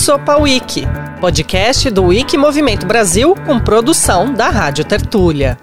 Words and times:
Sopa 0.00 0.38
Wiki, 0.38 0.84
podcast 1.20 1.90
do 1.90 2.04
Wiki 2.04 2.38
Movimento 2.38 2.86
Brasil 2.86 3.34
com 3.46 3.60
produção 3.60 4.32
da 4.32 4.48
Rádio 4.48 4.82
Tertúlia. 4.82 5.58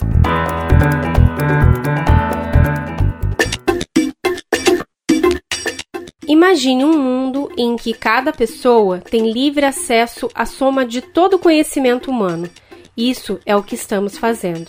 Imagine 6.27 6.85
um 6.85 6.99
mundo 6.99 7.51
em 7.57 7.75
que 7.75 7.95
cada 7.95 8.31
pessoa 8.31 8.99
tem 8.99 9.31
livre 9.31 9.65
acesso 9.65 10.29
à 10.35 10.45
soma 10.45 10.85
de 10.85 11.01
todo 11.01 11.37
o 11.37 11.39
conhecimento 11.39 12.11
humano. 12.11 12.47
Isso 12.95 13.39
é 13.43 13.55
o 13.55 13.63
que 13.63 13.73
estamos 13.73 14.19
fazendo. 14.19 14.67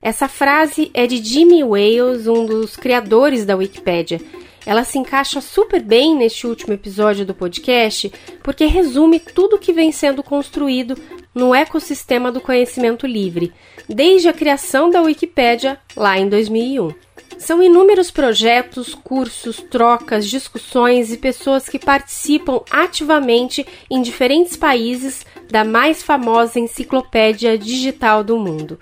Essa 0.00 0.28
frase 0.28 0.88
é 0.94 1.04
de 1.04 1.16
Jimmy 1.16 1.64
Wales, 1.64 2.28
um 2.28 2.46
dos 2.46 2.76
criadores 2.76 3.44
da 3.44 3.56
Wikipédia. 3.56 4.20
Ela 4.66 4.82
se 4.82 4.98
encaixa 4.98 5.40
super 5.40 5.80
bem 5.80 6.16
neste 6.16 6.46
último 6.46 6.72
episódio 6.72 7.24
do 7.24 7.32
podcast 7.32 8.12
porque 8.42 8.66
resume 8.66 9.20
tudo 9.20 9.58
que 9.58 9.72
vem 9.72 9.92
sendo 9.92 10.24
construído 10.24 10.98
no 11.32 11.54
ecossistema 11.54 12.32
do 12.32 12.40
conhecimento 12.40 13.06
livre, 13.06 13.52
desde 13.88 14.28
a 14.28 14.32
criação 14.32 14.90
da 14.90 15.00
Wikipédia 15.00 15.78
lá 15.96 16.18
em 16.18 16.28
2001. 16.28 16.92
São 17.38 17.62
inúmeros 17.62 18.10
projetos, 18.10 18.94
cursos, 18.94 19.60
trocas, 19.70 20.28
discussões 20.28 21.12
e 21.12 21.18
pessoas 21.18 21.68
que 21.68 21.78
participam 21.78 22.62
ativamente 22.70 23.64
em 23.90 24.00
diferentes 24.00 24.56
países 24.56 25.24
da 25.50 25.62
mais 25.62 26.02
famosa 26.02 26.58
enciclopédia 26.58 27.56
digital 27.58 28.24
do 28.24 28.38
mundo. 28.38 28.80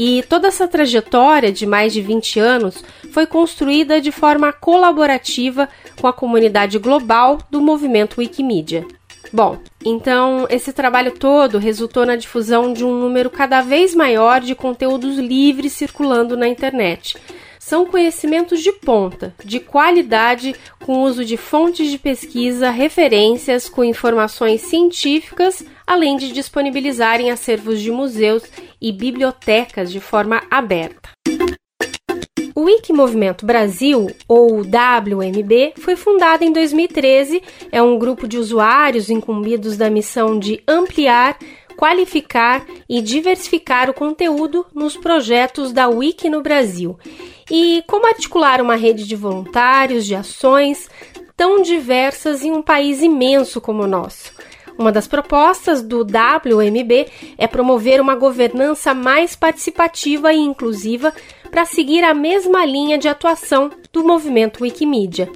E 0.00 0.22
toda 0.22 0.46
essa 0.46 0.68
trajetória 0.68 1.50
de 1.50 1.66
mais 1.66 1.92
de 1.92 2.00
20 2.00 2.38
anos 2.38 2.84
foi 3.10 3.26
construída 3.26 4.00
de 4.00 4.12
forma 4.12 4.52
colaborativa 4.52 5.68
com 6.00 6.06
a 6.06 6.12
comunidade 6.12 6.78
global 6.78 7.38
do 7.50 7.60
movimento 7.60 8.18
Wikimedia. 8.18 8.86
Bom, 9.32 9.58
então 9.84 10.46
esse 10.48 10.72
trabalho 10.72 11.10
todo 11.18 11.58
resultou 11.58 12.06
na 12.06 12.14
difusão 12.14 12.72
de 12.72 12.84
um 12.84 12.96
número 12.96 13.28
cada 13.28 13.60
vez 13.60 13.92
maior 13.92 14.40
de 14.40 14.54
conteúdos 14.54 15.18
livres 15.18 15.72
circulando 15.72 16.36
na 16.36 16.46
internet 16.46 17.16
são 17.68 17.84
conhecimentos 17.84 18.62
de 18.62 18.72
ponta, 18.72 19.34
de 19.44 19.60
qualidade, 19.60 20.54
com 20.86 21.02
uso 21.02 21.22
de 21.22 21.36
fontes 21.36 21.90
de 21.90 21.98
pesquisa, 21.98 22.70
referências 22.70 23.68
com 23.68 23.84
informações 23.84 24.62
científicas, 24.62 25.62
além 25.88 26.18
de 26.18 26.30
disponibilizarem 26.30 27.30
acervos 27.30 27.80
de 27.80 27.90
museus 27.90 28.42
e 28.78 28.92
bibliotecas 28.92 29.90
de 29.90 29.98
forma 29.98 30.42
aberta. 30.50 31.08
O 32.54 32.64
Wiki 32.64 32.92
Movimento 32.92 33.46
Brasil, 33.46 34.08
ou 34.28 34.58
WMB, 34.60 35.72
foi 35.78 35.96
fundado 35.96 36.44
em 36.44 36.52
2013. 36.52 37.42
É 37.72 37.80
um 37.80 37.98
grupo 37.98 38.28
de 38.28 38.36
usuários 38.36 39.08
incumbidos 39.08 39.78
da 39.78 39.88
missão 39.88 40.38
de 40.38 40.62
ampliar, 40.68 41.38
qualificar 41.74 42.66
e 42.88 43.00
diversificar 43.00 43.88
o 43.88 43.94
conteúdo 43.94 44.66
nos 44.74 44.94
projetos 44.94 45.72
da 45.72 45.88
Wiki 45.88 46.28
no 46.28 46.42
Brasil 46.42 46.98
e 47.50 47.82
como 47.86 48.06
articular 48.06 48.60
uma 48.60 48.74
rede 48.74 49.06
de 49.06 49.16
voluntários, 49.16 50.04
de 50.04 50.14
ações 50.14 50.90
tão 51.36 51.62
diversas 51.62 52.42
em 52.42 52.50
um 52.50 52.60
país 52.60 53.00
imenso 53.00 53.60
como 53.60 53.84
o 53.84 53.86
nosso. 53.86 54.32
Uma 54.78 54.92
das 54.92 55.08
propostas 55.08 55.82
do 55.82 56.02
WMB 56.02 57.08
é 57.36 57.48
promover 57.48 58.00
uma 58.00 58.14
governança 58.14 58.94
mais 58.94 59.34
participativa 59.34 60.32
e 60.32 60.38
inclusiva 60.38 61.12
para 61.50 61.64
seguir 61.64 62.04
a 62.04 62.14
mesma 62.14 62.64
linha 62.64 62.96
de 62.96 63.08
atuação 63.08 63.72
do 63.92 64.04
movimento 64.04 64.62
Wikimedia. 64.62 65.28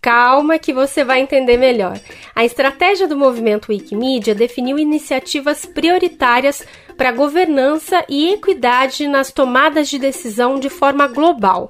Calma 0.00 0.58
que 0.58 0.72
você 0.72 1.02
vai 1.02 1.20
entender 1.20 1.56
melhor. 1.56 1.98
A 2.36 2.44
estratégia 2.44 3.08
do 3.08 3.16
movimento 3.16 3.70
Wikimedia 3.70 4.34
definiu 4.34 4.78
iniciativas 4.78 5.66
prioritárias 5.66 6.64
para 6.96 7.10
governança 7.10 8.04
e 8.08 8.32
equidade 8.34 9.08
nas 9.08 9.32
tomadas 9.32 9.88
de 9.88 9.98
decisão 9.98 10.60
de 10.60 10.68
forma 10.68 11.08
global. 11.08 11.68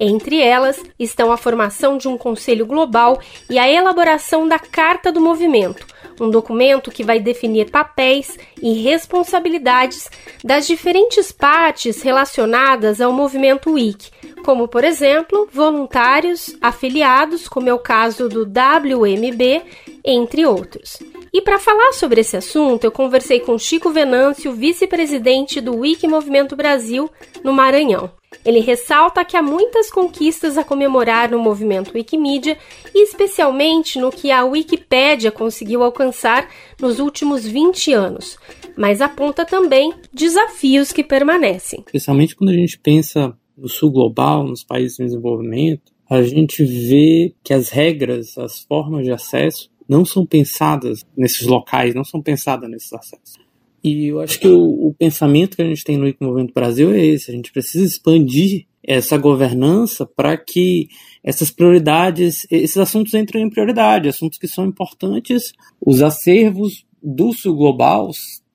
Entre 0.00 0.40
elas 0.40 0.82
estão 0.98 1.30
a 1.30 1.36
formação 1.36 1.96
de 1.96 2.08
um 2.08 2.18
conselho 2.18 2.66
global 2.66 3.20
e 3.48 3.58
a 3.58 3.70
elaboração 3.70 4.48
da 4.48 4.58
Carta 4.58 5.12
do 5.12 5.20
Movimento, 5.20 5.86
um 6.20 6.30
documento 6.30 6.90
que 6.90 7.04
vai 7.04 7.18
definir 7.18 7.70
papéis 7.70 8.38
e 8.62 8.82
responsabilidades 8.82 10.10
das 10.42 10.66
diferentes 10.66 11.32
partes 11.32 12.02
relacionadas 12.02 13.00
ao 13.00 13.12
movimento 13.12 13.72
Wiki, 13.72 14.10
como, 14.44 14.68
por 14.68 14.84
exemplo, 14.84 15.48
voluntários, 15.52 16.56
afiliados, 16.60 17.48
como 17.48 17.68
é 17.68 17.74
o 17.74 17.78
caso 17.78 18.28
do 18.28 18.42
WMB, 18.42 19.62
entre 20.04 20.46
outros. 20.46 20.98
E 21.34 21.42
para 21.42 21.58
falar 21.58 21.92
sobre 21.94 22.20
esse 22.20 22.36
assunto, 22.36 22.84
eu 22.84 22.92
conversei 22.92 23.40
com 23.40 23.58
Chico 23.58 23.90
Venâncio, 23.90 24.52
vice-presidente 24.52 25.60
do 25.60 25.78
Wiki 25.78 26.06
Movimento 26.06 26.54
Brasil, 26.54 27.10
no 27.42 27.52
Maranhão. 27.52 28.08
Ele 28.44 28.60
ressalta 28.60 29.24
que 29.24 29.36
há 29.36 29.42
muitas 29.42 29.90
conquistas 29.90 30.56
a 30.56 30.62
comemorar 30.62 31.32
no 31.32 31.40
movimento 31.40 31.92
Wikimedia, 31.92 32.56
e 32.94 33.02
especialmente 33.02 33.98
no 33.98 34.12
que 34.12 34.30
a 34.30 34.44
Wikipédia 34.44 35.32
conseguiu 35.32 35.82
alcançar 35.82 36.48
nos 36.80 37.00
últimos 37.00 37.44
20 37.44 37.92
anos, 37.92 38.38
mas 38.76 39.00
aponta 39.00 39.44
também 39.44 39.92
desafios 40.12 40.92
que 40.92 41.02
permanecem. 41.02 41.80
Especialmente 41.86 42.36
quando 42.36 42.50
a 42.50 42.56
gente 42.56 42.78
pensa 42.78 43.36
no 43.58 43.68
sul 43.68 43.90
global, 43.90 44.44
nos 44.44 44.62
países 44.62 45.00
em 45.00 45.06
desenvolvimento, 45.06 45.92
a 46.08 46.22
gente 46.22 46.64
vê 46.64 47.34
que 47.42 47.52
as 47.52 47.70
regras, 47.70 48.38
as 48.38 48.60
formas 48.60 49.04
de 49.04 49.10
acesso 49.10 49.73
não 49.88 50.04
são 50.04 50.24
pensadas 50.24 51.04
nesses 51.16 51.46
locais, 51.46 51.94
não 51.94 52.04
são 52.04 52.20
pensadas 52.22 52.68
nesses 52.70 52.92
acessos. 52.92 53.34
E 53.82 54.06
eu 54.06 54.20
acho 54.20 54.40
que 54.40 54.48
o, 54.48 54.88
o 54.88 54.94
pensamento 54.94 55.56
que 55.56 55.62
a 55.62 55.66
gente 55.66 55.84
tem 55.84 55.98
no 55.98 56.12
Movimento 56.20 56.54
Brasil 56.54 56.92
é 56.92 57.04
esse: 57.04 57.30
a 57.30 57.34
gente 57.34 57.52
precisa 57.52 57.84
expandir 57.84 58.66
essa 58.82 59.16
governança 59.18 60.06
para 60.06 60.36
que 60.36 60.88
essas 61.22 61.50
prioridades, 61.50 62.46
esses 62.50 62.76
assuntos 62.76 63.14
entrem 63.14 63.44
em 63.44 63.50
prioridade, 63.50 64.08
assuntos 64.08 64.38
que 64.38 64.48
são 64.48 64.64
importantes. 64.64 65.52
Os 65.84 66.00
acervos 66.02 66.86
do 67.02 67.32
sul 67.32 67.56
global 67.56 68.10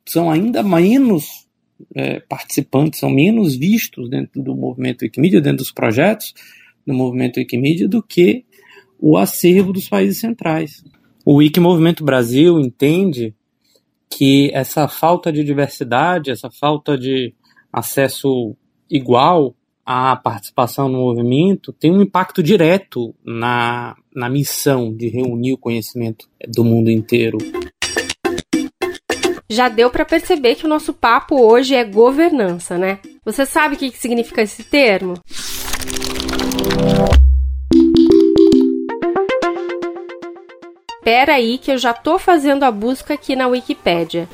são 0.08 0.32
ainda 0.32 0.64
menos 0.64 1.48
é, 1.96 2.20
participantes, 2.22 3.00
são 3.00 3.10
menos 3.10 3.56
vistos 3.56 4.10
dentro 4.10 4.42
do 4.42 4.56
movimento 4.56 5.04
Wikimedia, 5.04 5.42
dentro 5.42 5.60
dos 5.60 5.72
projetos 5.72 6.34
do 6.86 6.94
movimento 6.94 7.38
Wikimedia, 7.38 7.88
do 7.88 8.02
que 8.02 8.46
o 9.00 9.18
acervo 9.18 9.72
dos 9.72 9.88
países 9.88 10.20
centrais. 10.20 10.84
O 11.32 11.36
Wiki 11.36 11.60
Movimento 11.60 12.04
Brasil 12.04 12.60
entende 12.60 13.36
que 14.10 14.50
essa 14.52 14.88
falta 14.88 15.32
de 15.32 15.44
diversidade, 15.44 16.32
essa 16.32 16.50
falta 16.50 16.98
de 16.98 17.36
acesso 17.72 18.56
igual 18.90 19.54
à 19.86 20.16
participação 20.16 20.90
no 20.90 20.98
movimento 20.98 21.72
tem 21.72 21.92
um 21.92 22.02
impacto 22.02 22.42
direto 22.42 23.14
na, 23.24 23.96
na 24.12 24.28
missão 24.28 24.92
de 24.92 25.08
reunir 25.08 25.54
o 25.54 25.58
conhecimento 25.60 26.28
do 26.48 26.64
mundo 26.64 26.90
inteiro. 26.90 27.38
Já 29.48 29.70
deu 29.70 29.92
para 29.92 30.06
perceber 30.06 30.56
que 30.56 30.66
o 30.66 30.70
nosso 30.70 30.94
papo 30.94 31.40
hoje 31.40 31.76
é 31.76 31.84
governança, 31.84 32.76
né? 32.76 32.98
Você 33.24 33.46
sabe 33.46 33.76
o 33.76 33.78
que 33.78 33.92
significa 33.92 34.42
esse 34.42 34.64
termo? 34.64 35.14
Espera 41.00 41.36
aí 41.36 41.58
que 41.58 41.72
eu 41.72 41.78
já 41.78 41.94
tô 41.94 42.20
fazendo 42.20 42.64
a 42.64 42.72
busca 42.72 43.14
aqui 43.14 43.34
na 43.34 43.48
Wikipédia. 43.48 44.28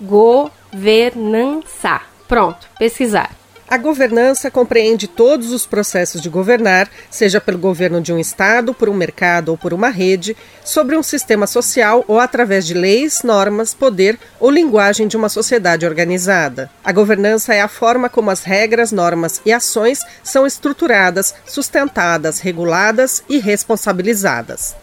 Governança. 0.00 2.00
Pronto, 2.26 2.66
pesquisar. 2.78 3.30
A 3.68 3.76
governança 3.76 4.48
compreende 4.48 5.08
todos 5.08 5.50
os 5.50 5.66
processos 5.66 6.20
de 6.20 6.28
governar, 6.28 6.88
seja 7.10 7.40
pelo 7.40 7.58
governo 7.58 8.00
de 8.00 8.12
um 8.12 8.18
Estado, 8.18 8.72
por 8.72 8.88
um 8.88 8.94
mercado 8.94 9.48
ou 9.48 9.58
por 9.58 9.74
uma 9.74 9.88
rede, 9.88 10.36
sobre 10.64 10.96
um 10.96 11.02
sistema 11.02 11.48
social 11.48 12.04
ou 12.06 12.20
através 12.20 12.64
de 12.64 12.74
leis, 12.74 13.22
normas, 13.24 13.74
poder 13.74 14.18
ou 14.38 14.50
linguagem 14.50 15.08
de 15.08 15.16
uma 15.16 15.28
sociedade 15.28 15.84
organizada. 15.84 16.70
A 16.84 16.92
governança 16.92 17.54
é 17.54 17.60
a 17.60 17.68
forma 17.68 18.08
como 18.08 18.30
as 18.30 18.44
regras, 18.44 18.92
normas 18.92 19.40
e 19.44 19.52
ações 19.52 19.98
são 20.22 20.46
estruturadas, 20.46 21.34
sustentadas, 21.44 22.38
reguladas 22.38 23.24
e 23.28 23.38
responsabilizadas. 23.38 24.76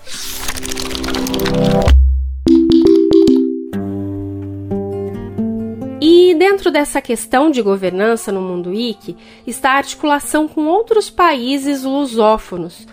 E 6.05 6.35
dentro 6.35 6.69
dessa 6.69 7.01
questão 7.01 7.50
de 7.50 7.61
governança 7.61 8.29
no 8.29 8.41
mundo 8.41 8.71
wiki 8.71 9.15
está 9.47 9.71
a 9.71 9.77
articulação 9.77 10.50
com 10.50 10.65
outros 10.65 11.09
países 11.09 11.85
lusófonos. 11.85 12.85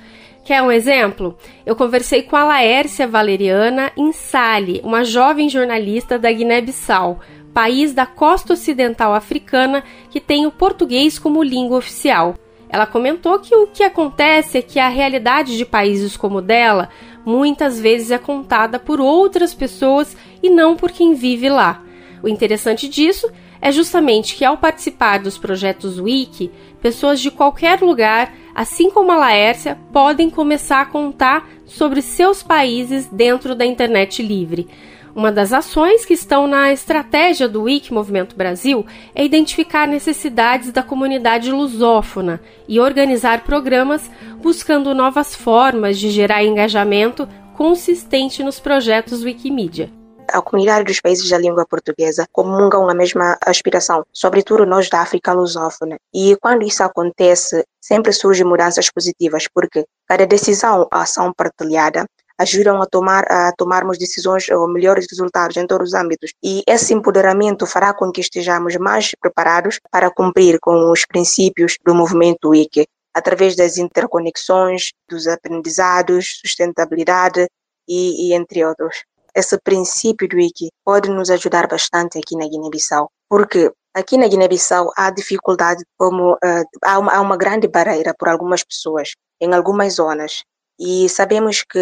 Quer 0.45 0.63
um 0.63 0.71
exemplo? 0.71 1.37
Eu 1.67 1.75
conversei 1.75 2.23
com 2.23 2.37
a 2.37 2.45
Laércia 2.45 3.09
Valeriana 3.09 3.91
Insali, 3.97 4.81
uma 4.85 5.03
jovem 5.03 5.49
jornalista 5.49 6.21
da 6.21 6.31
Guiné-Bissau, 6.31 7.19
país 7.53 7.93
da 7.93 8.07
costa 8.07 8.53
ocidental 8.53 9.13
africana 9.13 9.83
que 10.09 10.21
tem 10.21 10.47
o 10.47 10.53
português 10.53 11.19
como 11.19 11.43
língua 11.43 11.79
oficial. 11.79 12.37
Ela 12.69 12.87
comentou 12.87 13.41
que 13.41 13.57
o 13.57 13.67
que 13.67 13.83
acontece 13.83 14.59
é 14.59 14.63
que 14.63 14.79
a 14.79 14.89
realidade 14.89 15.57
de 15.57 15.65
países 15.65 16.17
como 16.17 16.39
o 16.39 16.43
dela 16.43 16.89
muitas 17.27 17.81
vezes 17.81 18.13
é 18.13 18.19
contada 18.19 18.79
por 18.79 19.01
outras 19.01 19.53
pessoas 19.53 20.17
e 20.41 20.49
não 20.49 20.77
por 20.77 20.93
quem 20.93 21.13
vive 21.13 21.49
lá. 21.49 21.83
O 22.23 22.29
interessante 22.29 22.89
disso 22.89 23.31
é 23.61 23.71
justamente 23.73 24.37
que 24.37 24.45
ao 24.45 24.57
participar 24.57 25.19
dos 25.19 25.39
projetos 25.39 25.99
Wiki, 25.99 26.51
pessoas 26.81 27.21
de 27.21 27.31
qualquer 27.31 27.81
lugar, 27.81 28.33
assim 28.55 28.91
como 28.91 29.13
a 29.13 29.17
Laércia, 29.17 29.79
podem 29.93 30.31
começar 30.31 30.81
a 30.81 30.87
contar 30.87 31.49
sobre 31.67 32.03
seus 32.03 32.43
países 32.43 33.07
dentro 33.07 33.55
da 33.55 33.65
internet 33.65 34.23
livre. 34.23 34.69
Uma 35.15 35.33
das 35.33 35.53
ações 35.53 36.05
que 36.05 36.15
estão 36.15 36.47
na 36.47 36.73
estratégia 36.73 37.49
do 37.49 37.63
Wiki 37.63 37.93
Movimento 37.93 38.37
Brasil 38.37 38.87
é 39.15 39.25
identificar 39.25 39.89
necessidades 39.89 40.71
da 40.71 40.85
comunidade 40.85 41.51
lusófona 41.51 42.41
e 42.69 42.79
organizar 42.79 43.43
programas 43.43 44.09
buscando 44.41 44.95
novas 44.95 45.35
formas 45.35 45.99
de 45.99 46.11
gerar 46.11 46.45
engajamento 46.45 47.29
consistente 47.55 48.43
nos 48.45 48.61
projetos 48.61 49.25
Wikimedia 49.25 50.00
a 50.33 50.43
comunidade 50.43 50.85
dos 50.85 51.01
países 51.01 51.29
da 51.29 51.39
língua 51.39 51.67
portuguesa 51.67 52.27
comungam 52.33 52.89
a 52.89 52.95
mesma 52.95 53.37
aspiração, 53.45 54.05
sobretudo 54.13 54.67
nós 54.67 54.89
da 54.89 55.01
África 55.01 55.33
lusófona. 55.33 55.97
E 56.13 56.37
quando 56.41 56.67
isso 56.67 56.83
acontece, 56.83 57.65
sempre 57.81 58.13
surgem 58.13 58.47
mudanças 58.47 58.91
positivas, 58.91 59.47
porque 59.53 59.85
cada 60.07 60.27
decisão, 60.27 60.87
ação 60.91 61.33
partilhada, 61.33 62.07
ajudam 62.41 62.81
a 62.81 62.87
tomar 62.87 63.25
a 63.31 63.53
tomarmos 63.53 63.99
decisões 63.99 64.49
ou 64.49 64.67
melhores 64.67 65.07
resultados 65.11 65.57
em 65.59 65.67
todos 65.67 65.89
os 65.89 65.95
âmbitos. 65.95 66.33
E 66.43 66.63
esse 66.67 66.95
empoderamento 66.95 67.67
fará 67.67 67.93
com 67.93 68.11
que 68.11 68.23
estejamos 68.23 68.77
mais 68.77 69.11
preparados 69.21 69.79
para 69.91 70.11
cumprir 70.11 70.59
com 70.59 70.91
os 70.91 71.05
princípios 71.05 71.77
do 71.85 71.95
movimento 71.95 72.49
Wiki, 72.49 72.87
através 73.13 73.55
das 73.55 73.77
interconexões, 73.77 74.93
dos 75.09 75.27
aprendizados, 75.27 76.41
sustentabilidade 76.41 77.47
e, 77.87 78.29
e 78.29 78.35
entre 78.35 78.65
outros. 78.65 79.05
Esse 79.35 79.59
princípio 79.59 80.29
do 80.29 80.37
Wiki 80.37 80.69
pode 80.85 81.11
nos 81.11 81.31
ajudar 81.31 81.67
bastante 81.67 82.19
aqui 82.19 82.37
na 82.37 82.49
Guiné-Bissau, 82.49 83.11
porque 83.29 83.73
aqui 83.95 84.17
na 84.17 84.29
Guiné-Bissau 84.29 84.91
há 84.97 85.11
dificuldade, 85.11 85.85
como 85.99 86.35
uh, 86.35 86.65
há, 86.83 86.99
uma, 86.99 87.13
há 87.13 87.21
uma 87.21 87.37
grande 87.37 87.69
barreira 87.69 88.15
por 88.19 88.29
algumas 88.29 88.63
pessoas 88.63 89.13
em 89.41 89.55
algumas 89.55 89.95
zonas 89.95 90.43
e 90.81 91.09
sabemos 91.11 91.63
que 91.63 91.79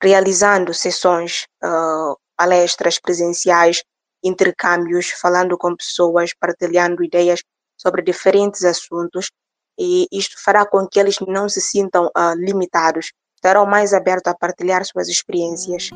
realizando 0.00 0.72
sessões, 0.72 1.46
uh, 1.62 2.16
palestras 2.36 3.00
presenciais, 3.00 3.82
intercâmbios, 4.22 5.10
falando 5.10 5.58
com 5.58 5.74
pessoas, 5.74 6.32
partilhando 6.32 7.02
ideias 7.02 7.42
sobre 7.76 8.00
diferentes 8.00 8.64
assuntos, 8.64 9.30
e 9.78 10.06
isto 10.12 10.40
fará 10.42 10.64
com 10.64 10.86
que 10.86 11.00
eles 11.00 11.18
não 11.26 11.48
se 11.48 11.60
sintam 11.60 12.06
uh, 12.06 12.34
limitados, 12.36 13.12
estarão 13.34 13.66
mais 13.66 13.92
abertos 13.92 14.30
a 14.30 14.36
partilhar 14.36 14.84
suas 14.84 15.08
experiências. 15.08 15.90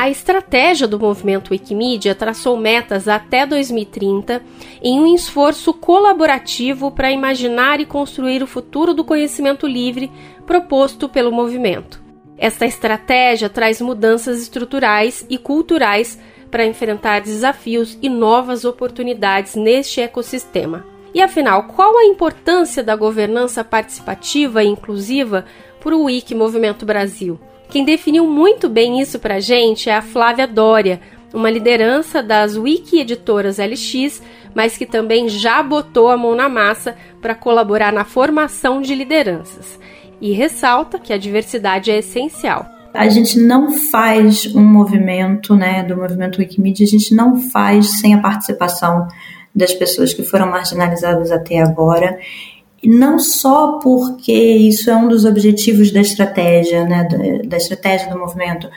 A 0.00 0.08
estratégia 0.08 0.88
do 0.88 0.98
movimento 0.98 1.50
Wikimedia 1.50 2.14
traçou 2.14 2.56
metas 2.56 3.06
até 3.06 3.44
2030 3.44 4.42
em 4.82 4.98
um 4.98 5.14
esforço 5.14 5.74
colaborativo 5.74 6.90
para 6.90 7.12
imaginar 7.12 7.80
e 7.80 7.84
construir 7.84 8.42
o 8.42 8.46
futuro 8.46 8.94
do 8.94 9.04
conhecimento 9.04 9.66
livre 9.66 10.10
proposto 10.46 11.06
pelo 11.06 11.30
movimento. 11.30 12.02
Esta 12.38 12.64
estratégia 12.64 13.50
traz 13.50 13.78
mudanças 13.78 14.40
estruturais 14.40 15.26
e 15.28 15.36
culturais 15.36 16.18
para 16.50 16.64
enfrentar 16.64 17.20
desafios 17.20 17.98
e 18.00 18.08
novas 18.08 18.64
oportunidades 18.64 19.54
neste 19.54 20.00
ecossistema. 20.00 20.82
E 21.12 21.20
afinal, 21.20 21.64
qual 21.64 21.98
a 21.98 22.06
importância 22.06 22.82
da 22.82 22.96
governança 22.96 23.62
participativa 23.62 24.64
e 24.64 24.68
inclusiva 24.68 25.44
para 25.78 25.94
o 25.94 26.04
Wiki 26.04 26.34
Movimento 26.34 26.86
Brasil? 26.86 27.38
Quem 27.70 27.84
definiu 27.84 28.26
muito 28.26 28.68
bem 28.68 29.00
isso 29.00 29.20
para 29.20 29.36
a 29.36 29.40
gente 29.40 29.88
é 29.88 29.94
a 29.94 30.02
Flávia 30.02 30.44
Dória, 30.44 31.00
uma 31.32 31.48
liderança 31.48 32.20
das 32.20 32.56
Wiki 32.56 32.98
Editoras 32.98 33.58
LX, 33.58 34.20
mas 34.52 34.76
que 34.76 34.84
também 34.84 35.28
já 35.28 35.62
botou 35.62 36.08
a 36.08 36.16
mão 36.16 36.34
na 36.34 36.48
massa 36.48 36.96
para 37.22 37.32
colaborar 37.32 37.92
na 37.92 38.04
formação 38.04 38.82
de 38.82 38.92
lideranças. 38.92 39.78
E 40.20 40.32
ressalta 40.32 40.98
que 40.98 41.12
a 41.12 41.16
diversidade 41.16 41.92
é 41.92 41.98
essencial. 41.98 42.66
A 42.92 43.08
gente 43.08 43.38
não 43.38 43.72
faz 43.72 44.52
um 44.52 44.64
movimento, 44.64 45.54
né, 45.54 45.84
do 45.84 45.96
movimento 45.96 46.40
Wikimedia, 46.40 46.84
a 46.84 46.90
gente 46.90 47.14
não 47.14 47.36
faz 47.36 48.00
sem 48.00 48.14
a 48.14 48.18
participação 48.18 49.06
das 49.54 49.72
pessoas 49.72 50.12
que 50.12 50.24
foram 50.24 50.50
marginalizadas 50.50 51.30
até 51.30 51.60
agora 51.60 52.18
não 52.88 53.18
só 53.18 53.78
porque 53.78 54.32
isso 54.32 54.90
é 54.90 54.96
um 54.96 55.08
dos 55.08 55.24
objetivos 55.24 55.90
da 55.90 56.00
estratégia, 56.00 56.84
né, 56.84 57.06
da, 57.46 57.56
estratégia 57.56 58.08
do 58.08 58.18
movimento, 58.18 58.68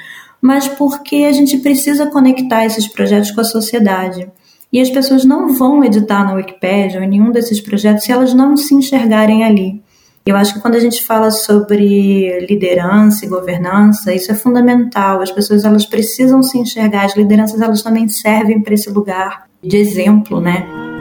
mas 0.42 0.68
porque 0.68 1.18
a 1.18 1.32
gente 1.32 1.58
precisa 1.58 2.08
conectar 2.08 2.66
esses 2.66 2.88
projetos 2.88 3.32
com 3.32 3.42
a 3.42 3.46
sociedade. 3.46 4.30
E 4.72 4.82
as 4.82 4.90
pessoas 4.90 5.24
não 5.24 5.54
vão 5.54 5.84
editar 5.84 6.26
na 6.26 6.34
Wikipedia 6.34 7.00
ou 7.00 7.06
em 7.06 7.10
nenhum 7.10 7.32
desses 7.32 7.62
projetos 7.62 8.04
se 8.04 8.12
elas 8.12 8.34
não 8.34 8.58
se 8.58 8.74
enxergarem 8.74 9.44
ali. 9.44 9.82
Eu 10.26 10.36
acho 10.36 10.54
que 10.54 10.62
quando 10.62 10.76
a 10.76 10.80
gente 10.80 11.04
fala 11.04 11.32
sobre 11.32 12.46
liderança 12.48 13.26
e 13.26 13.30
governança, 13.30 14.14
isso 14.14 14.32
é 14.32 14.36
fundamental. 14.36 15.22
As 15.22 15.32
pessoas 15.32 15.66
elas 15.66 15.86
precisam 15.86 16.42
se 16.42 16.58
enxergar. 16.58 17.06
As 17.06 17.16
lideranças 17.16 17.62
elas 17.62 17.82
também 17.82 18.08
servem 18.08 18.62
para 18.62 18.74
esse 18.74 18.90
lugar 18.90 19.48
de 19.62 19.78
exemplo, 19.78 20.42
né? 20.42 20.93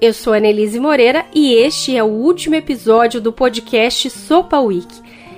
Eu 0.00 0.14
sou 0.14 0.32
a 0.32 0.38
Annelise 0.38 0.80
Moreira 0.80 1.26
e 1.34 1.52
este 1.52 1.94
é 1.94 2.02
o 2.02 2.06
último 2.06 2.54
episódio 2.54 3.20
do 3.20 3.30
podcast 3.30 4.08
Sopa 4.08 4.58
Week. 4.58 4.88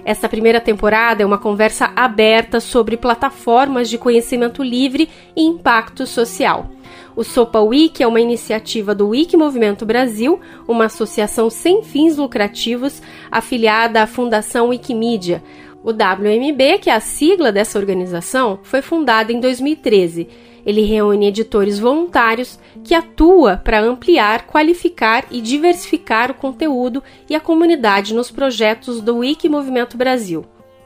Esta 0.04 0.28
primeira 0.28 0.60
temporada 0.60 1.20
é 1.20 1.26
uma 1.26 1.36
conversa 1.36 1.90
aberta 1.96 2.60
sobre 2.60 2.96
plataformas 2.96 3.90
de 3.90 3.98
conhecimento 3.98 4.62
livre 4.62 5.08
e 5.34 5.42
impacto 5.42 6.06
social. 6.06 6.70
O 7.16 7.24
Sopa 7.24 7.58
Week 7.58 8.00
é 8.00 8.06
uma 8.06 8.20
iniciativa 8.20 8.94
do 8.94 9.08
Wiki 9.08 9.36
Movimento 9.36 9.84
Brasil, 9.84 10.40
uma 10.68 10.84
associação 10.84 11.50
sem 11.50 11.82
fins 11.82 12.16
lucrativos 12.16 13.02
afiliada 13.32 14.00
à 14.00 14.06
Fundação 14.06 14.68
Wikimedia. 14.68 15.42
O 15.82 15.90
WMB, 15.90 16.78
que 16.80 16.88
é 16.88 16.94
a 16.94 17.00
sigla 17.00 17.50
dessa 17.50 17.80
organização, 17.80 18.60
foi 18.62 18.80
fundada 18.80 19.32
em 19.32 19.40
2013 19.40 20.51
ele 20.64 20.82
reúne 20.82 21.26
editores 21.26 21.78
voluntários 21.78 22.58
que 22.84 22.94
atua 22.94 23.56
para 23.56 23.80
ampliar, 23.80 24.46
qualificar 24.46 25.24
e 25.30 25.40
diversificar 25.40 26.30
o 26.30 26.34
conteúdo 26.34 27.02
e 27.28 27.34
a 27.34 27.40
comunidade 27.40 28.14
nos 28.14 28.30
projetos 28.30 29.00
do 29.00 29.18
Wiki 29.18 29.48
Movimento 29.48 29.96
Brasil. 29.96 30.44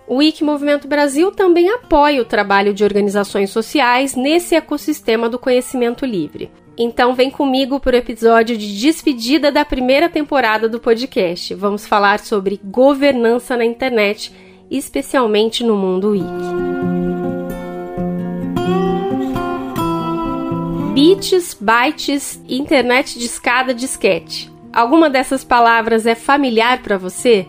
O 0.09 0.17
Wiki 0.17 0.45
Movimento 0.45 0.87
Brasil 0.87 1.33
também 1.33 1.69
apoia 1.69 2.23
o 2.23 2.25
trabalho 2.25 2.73
de 2.73 2.85
organizações 2.85 3.51
sociais 3.51 4.15
nesse 4.15 4.55
ecossistema 4.55 5.29
do 5.29 5.39
conhecimento 5.39 6.07
livre. 6.07 6.51
Então 6.79 7.15
vem 7.15 7.31
comigo 7.31 7.81
para 7.81 7.97
o 7.97 7.99
episódio 7.99 8.57
de 8.57 8.79
despedida 8.79 9.51
da 9.51 9.65
primeira 9.65 10.09
temporada 10.09 10.69
do 10.69 10.79
podcast. 10.79 11.55
Vamos 11.55 11.87
falar 11.87 12.21
sobre 12.21 12.61
governança 12.63 13.57
na 13.57 13.65
internet, 13.65 14.33
especialmente 14.71 15.65
no 15.65 15.75
mundo 15.75 16.11
Wiki. 16.11 17.26
Bits, 20.97 21.55
bytes, 21.61 22.43
internet 22.49 23.19
de 23.19 23.27
escada, 23.27 23.75
disquete. 23.75 24.51
Alguma 24.73 25.11
dessas 25.11 25.45
palavras 25.45 26.07
é 26.07 26.15
familiar 26.15 26.83
para 26.83 26.97
você? 26.97 27.47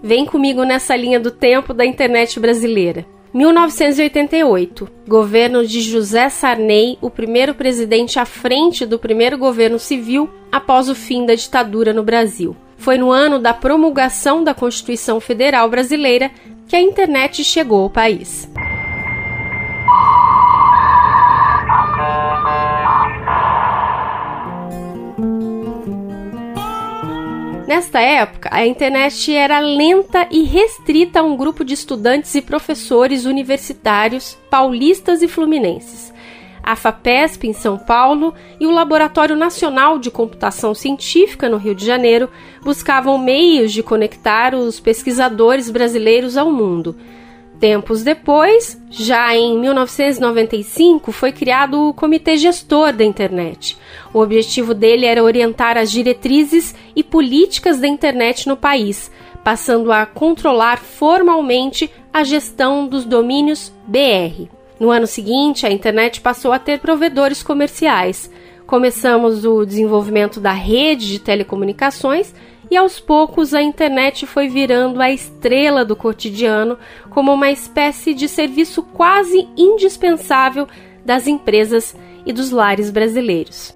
Vem 0.00 0.24
comigo 0.24 0.62
nessa 0.62 0.94
linha 0.94 1.18
do 1.18 1.32
tempo 1.32 1.74
da 1.74 1.84
internet 1.84 2.38
brasileira. 2.38 3.04
1988, 3.32 4.88
governo 5.08 5.66
de 5.66 5.80
José 5.80 6.28
Sarney, 6.28 6.96
o 7.00 7.10
primeiro 7.10 7.52
presidente 7.52 8.20
à 8.20 8.24
frente 8.24 8.86
do 8.86 8.96
primeiro 8.96 9.36
governo 9.36 9.80
civil 9.80 10.30
após 10.52 10.88
o 10.88 10.94
fim 10.94 11.26
da 11.26 11.34
ditadura 11.34 11.92
no 11.92 12.04
Brasil. 12.04 12.56
Foi 12.76 12.96
no 12.96 13.10
ano 13.10 13.40
da 13.40 13.52
promulgação 13.52 14.44
da 14.44 14.54
Constituição 14.54 15.18
Federal 15.18 15.68
Brasileira 15.68 16.30
que 16.68 16.76
a 16.76 16.80
internet 16.80 17.42
chegou 17.42 17.82
ao 17.82 17.90
país. 17.90 18.48
Nesta 27.74 28.00
época, 28.00 28.48
a 28.52 28.64
internet 28.64 29.34
era 29.34 29.58
lenta 29.58 30.28
e 30.30 30.44
restrita 30.44 31.18
a 31.18 31.22
um 31.24 31.36
grupo 31.36 31.64
de 31.64 31.74
estudantes 31.74 32.32
e 32.36 32.40
professores 32.40 33.24
universitários 33.24 34.38
paulistas 34.48 35.22
e 35.22 35.26
fluminenses. 35.26 36.14
A 36.62 36.76
FAPESP 36.76 37.48
em 37.48 37.52
São 37.52 37.76
Paulo 37.76 38.32
e 38.60 38.66
o 38.68 38.70
Laboratório 38.70 39.34
Nacional 39.34 39.98
de 39.98 40.08
Computação 40.08 40.72
Científica 40.72 41.48
no 41.48 41.56
Rio 41.56 41.74
de 41.74 41.84
Janeiro 41.84 42.30
buscavam 42.62 43.18
meios 43.18 43.72
de 43.72 43.82
conectar 43.82 44.54
os 44.54 44.78
pesquisadores 44.78 45.68
brasileiros 45.68 46.36
ao 46.36 46.52
mundo. 46.52 46.94
Tempos 47.64 48.02
depois, 48.02 48.78
já 48.90 49.34
em 49.34 49.58
1995, 49.58 51.10
foi 51.10 51.32
criado 51.32 51.88
o 51.88 51.94
Comitê 51.94 52.36
Gestor 52.36 52.92
da 52.92 53.02
Internet. 53.02 53.78
O 54.12 54.18
objetivo 54.20 54.74
dele 54.74 55.06
era 55.06 55.24
orientar 55.24 55.78
as 55.78 55.90
diretrizes 55.90 56.74
e 56.94 57.02
políticas 57.02 57.80
da 57.80 57.88
internet 57.88 58.46
no 58.46 58.54
país, 58.54 59.10
passando 59.42 59.90
a 59.90 60.04
controlar 60.04 60.76
formalmente 60.76 61.90
a 62.12 62.22
gestão 62.22 62.86
dos 62.86 63.06
domínios 63.06 63.72
BR. 63.86 64.46
No 64.78 64.90
ano 64.90 65.06
seguinte, 65.06 65.64
a 65.64 65.70
internet 65.70 66.20
passou 66.20 66.52
a 66.52 66.58
ter 66.58 66.80
provedores 66.80 67.42
comerciais. 67.42 68.30
Começamos 68.66 69.46
o 69.46 69.64
desenvolvimento 69.64 70.38
da 70.38 70.52
rede 70.52 71.06
de 71.06 71.18
telecomunicações 71.18 72.34
e 72.70 72.76
aos 72.76 72.98
poucos 73.00 73.54
a 73.54 73.62
internet 73.62 74.26
foi 74.26 74.48
virando 74.48 75.00
a 75.00 75.10
estrela 75.10 75.84
do 75.84 75.94
cotidiano 75.94 76.78
como 77.10 77.32
uma 77.32 77.50
espécie 77.50 78.14
de 78.14 78.28
serviço 78.28 78.82
quase 78.82 79.48
indispensável 79.56 80.66
das 81.04 81.26
empresas 81.26 81.94
e 82.24 82.32
dos 82.32 82.50
lares 82.50 82.90
brasileiros. 82.90 83.74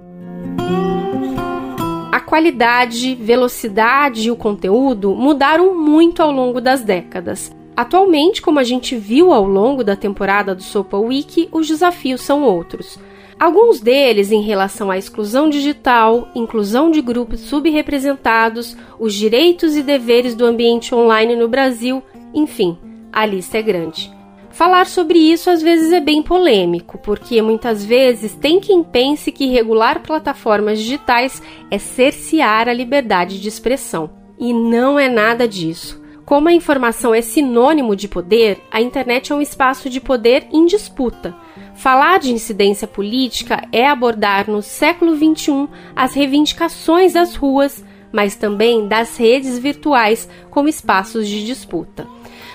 A 2.10 2.20
qualidade, 2.20 3.14
velocidade 3.14 4.28
e 4.28 4.30
o 4.30 4.36
conteúdo 4.36 5.14
mudaram 5.14 5.74
muito 5.74 6.22
ao 6.22 6.32
longo 6.32 6.60
das 6.60 6.82
décadas. 6.82 7.54
Atualmente, 7.76 8.42
como 8.42 8.58
a 8.58 8.64
gente 8.64 8.96
viu 8.96 9.32
ao 9.32 9.44
longo 9.44 9.84
da 9.84 9.94
temporada 9.94 10.52
do 10.54 10.62
Sopa 10.62 10.96
Wiki, 10.96 11.48
os 11.52 11.68
desafios 11.68 12.22
são 12.22 12.42
outros. 12.42 12.98
Alguns 13.38 13.80
deles 13.80 14.32
em 14.32 14.42
relação 14.42 14.90
à 14.90 14.98
exclusão 14.98 15.48
digital, 15.48 16.28
inclusão 16.34 16.90
de 16.90 17.00
grupos 17.00 17.38
subrepresentados, 17.40 18.76
os 18.98 19.14
direitos 19.14 19.76
e 19.76 19.82
deveres 19.82 20.34
do 20.34 20.44
ambiente 20.44 20.92
online 20.92 21.36
no 21.36 21.46
Brasil, 21.46 22.02
enfim, 22.34 22.76
a 23.12 23.24
lista 23.24 23.58
é 23.58 23.62
grande. 23.62 24.12
Falar 24.50 24.86
sobre 24.86 25.20
isso 25.20 25.50
às 25.50 25.62
vezes 25.62 25.92
é 25.92 26.00
bem 26.00 26.20
polêmico, 26.20 26.98
porque 26.98 27.40
muitas 27.40 27.84
vezes 27.84 28.34
tem 28.34 28.58
quem 28.58 28.82
pense 28.82 29.30
que 29.30 29.46
regular 29.46 30.02
plataformas 30.02 30.80
digitais 30.80 31.40
é 31.70 31.78
cercear 31.78 32.68
a 32.68 32.72
liberdade 32.72 33.40
de 33.40 33.48
expressão. 33.48 34.10
E 34.36 34.52
não 34.52 34.98
é 34.98 35.08
nada 35.08 35.46
disso. 35.46 36.02
Como 36.24 36.48
a 36.48 36.52
informação 36.52 37.14
é 37.14 37.22
sinônimo 37.22 37.94
de 37.94 38.08
poder, 38.08 38.58
a 38.70 38.80
internet 38.80 39.32
é 39.32 39.34
um 39.34 39.40
espaço 39.40 39.88
de 39.88 40.00
poder 40.00 40.46
em 40.52 40.66
disputa. 40.66 41.36
Falar 41.78 42.18
de 42.18 42.32
incidência 42.32 42.86
política 42.86 43.66
é 43.72 43.88
abordar 43.88 44.50
no 44.50 44.62
século 44.62 45.16
XXI 45.16 45.68
as 45.96 46.12
reivindicações 46.14 47.14
das 47.14 47.34
ruas, 47.34 47.84
mas 48.12 48.36
também 48.36 48.86
das 48.86 49.16
redes 49.16 49.58
virtuais 49.58 50.28
como 50.50 50.68
espaços 50.68 51.26
de 51.26 51.44
disputa 51.44 52.06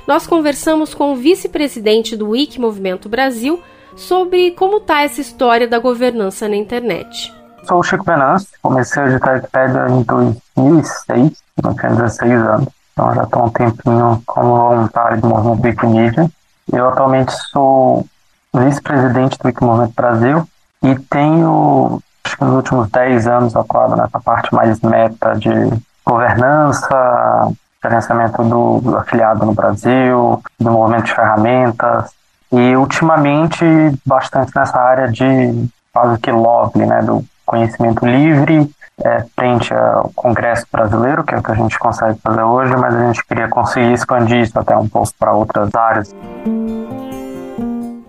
nós 0.07 0.27
conversamos 0.27 0.93
com 0.93 1.13
o 1.13 1.15
vice-presidente 1.15 2.15
do 2.15 2.29
Wiki 2.29 2.59
Movimento 2.59 3.07
Brasil 3.07 3.61
sobre 3.95 4.51
como 4.51 4.77
está 4.77 5.03
essa 5.03 5.21
história 5.21 5.67
da 5.67 5.79
governança 5.79 6.47
na 6.47 6.55
internet. 6.55 7.33
Sou 7.67 7.79
o 7.79 7.83
Chico 7.83 8.03
Venâncio, 8.03 8.49
comecei 8.61 9.01
a 9.01 9.07
editar 9.07 9.35
Wikipedia 9.35 9.89
em 9.89 10.03
2006, 10.03 11.43
eu 11.63 11.73
tinha 11.75 11.91
16 11.91 12.31
anos, 12.31 12.67
então 12.91 13.15
já 13.15 13.23
estou 13.23 13.45
um 13.45 13.49
tempinho 13.49 14.21
como 14.25 14.57
voluntário 14.57 15.21
do 15.21 15.27
movimento 15.27 15.63
Wikimedia. 15.63 16.29
Eu 16.71 16.89
atualmente 16.89 17.31
sou 17.51 18.05
vice-presidente 18.53 19.37
do 19.37 19.47
Wiki 19.47 19.63
Movimento 19.63 19.93
Brasil 19.95 20.47
e 20.83 20.95
tenho, 20.95 21.99
acho 22.23 22.37
que 22.37 22.43
nos 22.43 22.55
últimos 22.55 22.89
10 22.89 23.27
anos, 23.27 23.55
atuado 23.55 23.95
nessa 23.95 24.19
parte 24.19 24.53
mais 24.53 24.79
meta 24.81 25.33
de 25.35 25.49
governança, 26.05 27.51
gerenciamento 27.81 28.43
do, 28.43 28.79
do 28.81 28.97
afiliado 28.97 29.45
no 29.45 29.53
Brasil, 29.53 30.41
do 30.59 30.71
movimento 30.71 31.05
de 31.05 31.13
ferramentas, 31.13 32.11
e 32.51 32.75
ultimamente 32.75 33.65
bastante 34.05 34.51
nessa 34.55 34.79
área 34.79 35.07
de 35.07 35.67
quase 35.91 36.19
que 36.19 36.31
lobby, 36.31 36.85
né, 36.85 37.01
do 37.01 37.23
conhecimento 37.45 38.05
livre, 38.05 38.69
é, 39.03 39.25
frente 39.35 39.73
ao 39.73 40.11
Congresso 40.15 40.65
Brasileiro, 40.71 41.23
que 41.23 41.33
é 41.33 41.37
o 41.37 41.43
que 41.43 41.51
a 41.51 41.55
gente 41.55 41.77
consegue 41.79 42.19
fazer 42.19 42.43
hoje, 42.43 42.75
mas 42.75 42.95
a 42.95 43.05
gente 43.07 43.25
queria 43.25 43.47
conseguir 43.47 43.93
expandir 43.93 44.41
isso 44.41 44.57
até 44.57 44.75
um 44.77 44.87
pouco 44.87 45.09
para 45.17 45.33
outras 45.33 45.73
áreas. 45.73 46.13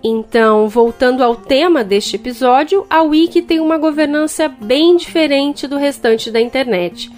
Então, 0.07 0.69
voltando 0.69 1.23
ao 1.23 1.35
tema 1.35 1.83
deste 1.83 2.15
episódio, 2.15 2.85
a 2.87 3.01
Wiki 3.01 3.41
tem 3.41 3.59
uma 3.59 3.75
governança 3.75 4.47
bem 4.47 4.95
diferente 4.95 5.65
do 5.65 5.77
restante 5.77 6.29
da 6.29 6.39
internet. 6.39 7.09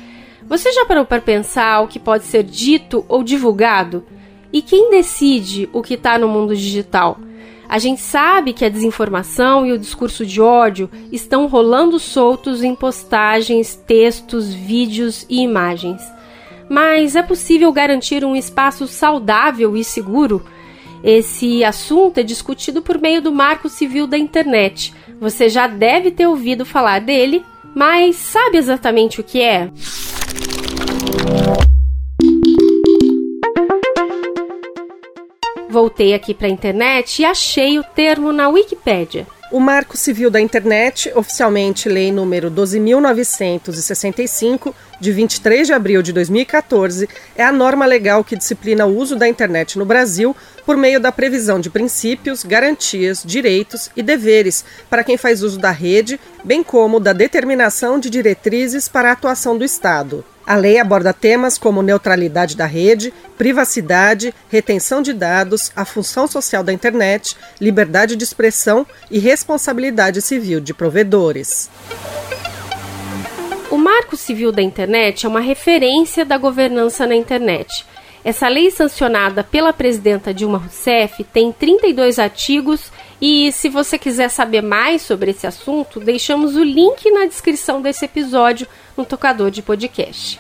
Você 0.48 0.72
já 0.72 0.86
parou 0.86 1.04
para 1.04 1.20
pensar 1.20 1.82
o 1.82 1.90
que 1.90 2.00
pode 2.00 2.24
ser 2.24 2.44
dito 2.44 3.04
ou 3.10 3.26
divulgado? 3.26 4.06
E 4.54 4.62
quem 4.62 4.90
decide 4.90 5.70
o 5.74 5.82
que 5.82 5.96
está 5.96 6.18
no 6.18 6.30
mundo 6.30 6.56
digital? 6.56 7.20
A 7.68 7.78
gente 7.78 8.00
sabe 8.00 8.54
que 8.54 8.64
a 8.64 8.70
desinformação 8.70 9.66
e 9.66 9.74
o 9.74 9.78
discurso 9.78 10.26
de 10.26 10.40
ódio 10.40 10.90
estão 11.12 11.46
rolando 11.48 12.00
soltos 12.00 12.64
em 12.64 12.74
postagens, 12.74 13.76
textos, 13.76 14.54
vídeos 14.54 15.26
e 15.30 15.42
imagens. 15.42 16.02
Mas 16.70 17.18
é 17.18 17.22
possível 17.22 17.70
garantir 17.74 18.24
um 18.24 18.34
espaço 18.34 18.88
saudável 18.88 19.76
e 19.76 19.84
seguro? 19.84 20.42
Esse 21.08 21.64
assunto 21.64 22.18
é 22.18 22.24
discutido 22.24 22.82
por 22.82 23.00
meio 23.00 23.22
do 23.22 23.32
Marco 23.32 23.70
Civil 23.70 24.08
da 24.08 24.18
Internet. 24.18 24.94
Você 25.22 25.48
já 25.48 25.66
deve 25.66 26.12
ter 26.12 26.28
ouvido 26.28 26.66
falar 26.66 27.00
dele, 27.00 27.46
mas 27.74 28.18
sabe 28.18 28.58
exatamente 28.58 29.22
o 29.22 29.24
que 29.24 29.42
é? 29.42 29.72
Voltei 35.70 36.14
aqui 36.14 36.34
para 36.34 36.48
a 36.48 36.52
internet 36.52 37.22
e 37.22 37.26
achei 37.26 37.80
o 37.80 37.84
termo 37.84 38.34
na 38.34 38.50
Wikipédia. 38.50 39.26
O 39.50 39.62
Marco 39.62 39.96
Civil 39.96 40.30
da 40.30 40.42
Internet, 40.42 41.10
oficialmente 41.16 41.88
Lei 41.88 42.12
número 42.12 42.52
12.965, 42.52 44.74
de 45.00 45.12
23 45.12 45.68
de 45.68 45.74
abril 45.74 46.02
de 46.02 46.12
2014, 46.12 47.08
é 47.36 47.44
a 47.44 47.52
norma 47.52 47.86
legal 47.86 48.24
que 48.24 48.36
disciplina 48.36 48.86
o 48.86 48.96
uso 48.96 49.16
da 49.16 49.28
internet 49.28 49.78
no 49.78 49.86
Brasil 49.86 50.36
por 50.66 50.76
meio 50.76 51.00
da 51.00 51.12
previsão 51.12 51.60
de 51.60 51.70
princípios, 51.70 52.44
garantias, 52.44 53.24
direitos 53.26 53.90
e 53.96 54.04
deveres 54.04 54.66
para 54.90 55.04
quem 55.04 55.18
faz 55.18 55.44
uso 55.44 55.60
da 55.60 55.72
rede, 55.72 56.20
bem 56.44 56.64
como 56.64 57.00
da 57.00 57.14
determinação 57.14 58.00
de 58.00 58.10
diretrizes 58.10 58.88
para 58.88 59.10
a 59.10 59.14
atuação 59.14 59.58
do 59.58 59.64
Estado. 59.64 60.26
A 60.48 60.56
lei 60.56 60.80
aborda 60.80 61.12
temas 61.12 61.58
como 61.58 61.82
neutralidade 61.82 62.56
da 62.56 62.66
rede, 62.66 63.14
privacidade, 63.38 64.34
retenção 64.48 65.02
de 65.02 65.12
dados, 65.12 65.74
a 65.76 65.84
função 65.84 66.26
social 66.26 66.64
da 66.64 66.72
internet, 66.72 67.36
liberdade 67.60 68.16
de 68.16 68.24
expressão 68.24 68.88
e 69.12 69.20
responsabilidade 69.20 70.22
civil 70.22 70.62
de 70.62 70.74
provedores. 70.74 71.70
O 73.78 73.80
Marco 73.80 74.18
Civil 74.18 74.52
da 74.52 74.64
Internet 74.64 75.24
é 75.24 75.30
uma 75.30 75.40
referência 75.40 76.26
da 76.26 76.36
governança 76.36 77.06
na 77.06 77.16
internet. 77.16 77.86
Essa 78.26 78.48
lei 78.48 78.72
sancionada 78.72 79.44
pela 79.44 79.72
presidenta 79.72 80.34
Dilma 80.34 80.58
Rousseff 80.58 81.24
tem 81.26 81.52
32 81.52 82.18
artigos 82.18 82.92
e 83.22 83.52
se 83.52 83.70
você 83.70 84.00
quiser 84.00 84.30
saber 84.30 84.64
mais 84.64 85.04
sobre 85.04 85.30
esse 85.30 85.46
assunto, 85.46 86.00
deixamos 86.00 86.56
o 86.56 86.64
link 86.64 87.12
na 87.12 87.28
descrição 87.28 87.80
desse 87.80 88.06
episódio 88.06 88.66
no 88.98 89.06
tocador 89.06 89.52
de 89.52 89.62
podcast. 89.62 90.40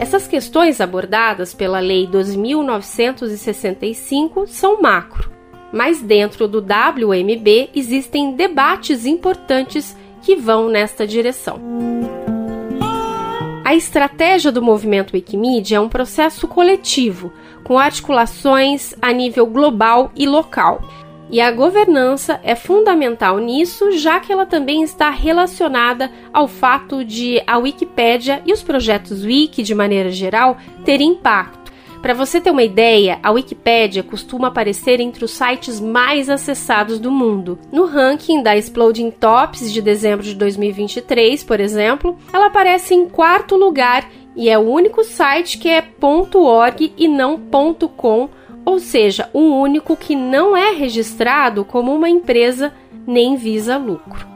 Essas 0.00 0.26
questões 0.26 0.80
abordadas 0.80 1.54
pela 1.54 1.78
Lei 1.78 2.08
2.965 2.08 4.48
são 4.48 4.82
macro, 4.82 5.38
mas 5.72 6.00
dentro 6.00 6.48
do 6.48 6.58
WMB 6.58 7.70
existem 7.74 8.32
debates 8.34 9.06
importantes 9.06 9.96
que 10.22 10.36
vão 10.36 10.68
nesta 10.68 11.06
direção. 11.06 11.60
A 13.64 13.74
estratégia 13.74 14.50
do 14.50 14.60
movimento 14.60 15.14
Wikimedia 15.14 15.76
é 15.76 15.80
um 15.80 15.88
processo 15.88 16.48
coletivo, 16.48 17.32
com 17.62 17.78
articulações 17.78 18.94
a 19.00 19.12
nível 19.12 19.46
global 19.46 20.10
e 20.16 20.26
local. 20.26 20.82
E 21.30 21.40
a 21.40 21.52
governança 21.52 22.40
é 22.42 22.56
fundamental 22.56 23.38
nisso, 23.38 23.92
já 23.92 24.18
que 24.18 24.32
ela 24.32 24.44
também 24.44 24.82
está 24.82 25.08
relacionada 25.10 26.10
ao 26.32 26.48
fato 26.48 27.04
de 27.04 27.40
a 27.46 27.58
Wikipédia 27.58 28.42
e 28.44 28.52
os 28.52 28.60
projetos 28.60 29.22
Wiki, 29.22 29.62
de 29.62 29.72
maneira 29.72 30.10
geral, 30.10 30.56
terem 30.84 31.10
impacto. 31.10 31.59
Para 32.02 32.14
você 32.14 32.40
ter 32.40 32.50
uma 32.50 32.62
ideia, 32.62 33.18
a 33.22 33.30
Wikipédia 33.30 34.02
costuma 34.02 34.48
aparecer 34.48 35.00
entre 35.00 35.24
os 35.24 35.32
sites 35.32 35.78
mais 35.78 36.30
acessados 36.30 36.98
do 36.98 37.10
mundo. 37.10 37.58
No 37.70 37.84
ranking 37.84 38.42
da 38.42 38.56
Exploding 38.56 39.10
Tops 39.10 39.70
de 39.70 39.82
dezembro 39.82 40.24
de 40.24 40.34
2023, 40.34 41.44
por 41.44 41.60
exemplo, 41.60 42.16
ela 42.32 42.46
aparece 42.46 42.94
em 42.94 43.08
quarto 43.08 43.54
lugar 43.54 44.08
e 44.34 44.48
é 44.48 44.58
o 44.58 44.62
único 44.62 45.04
site 45.04 45.58
que 45.58 45.68
é 45.68 45.84
.org 46.00 46.92
e 46.96 47.06
não 47.06 47.38
.com 47.96 48.28
ou 48.64 48.78
seja, 48.78 49.28
um 49.34 49.58
único 49.58 49.96
que 49.96 50.14
não 50.14 50.56
é 50.56 50.70
registrado 50.70 51.64
como 51.64 51.94
uma 51.94 52.08
empresa 52.08 52.72
nem 53.06 53.34
visa 53.36 53.76
lucro. 53.76 54.29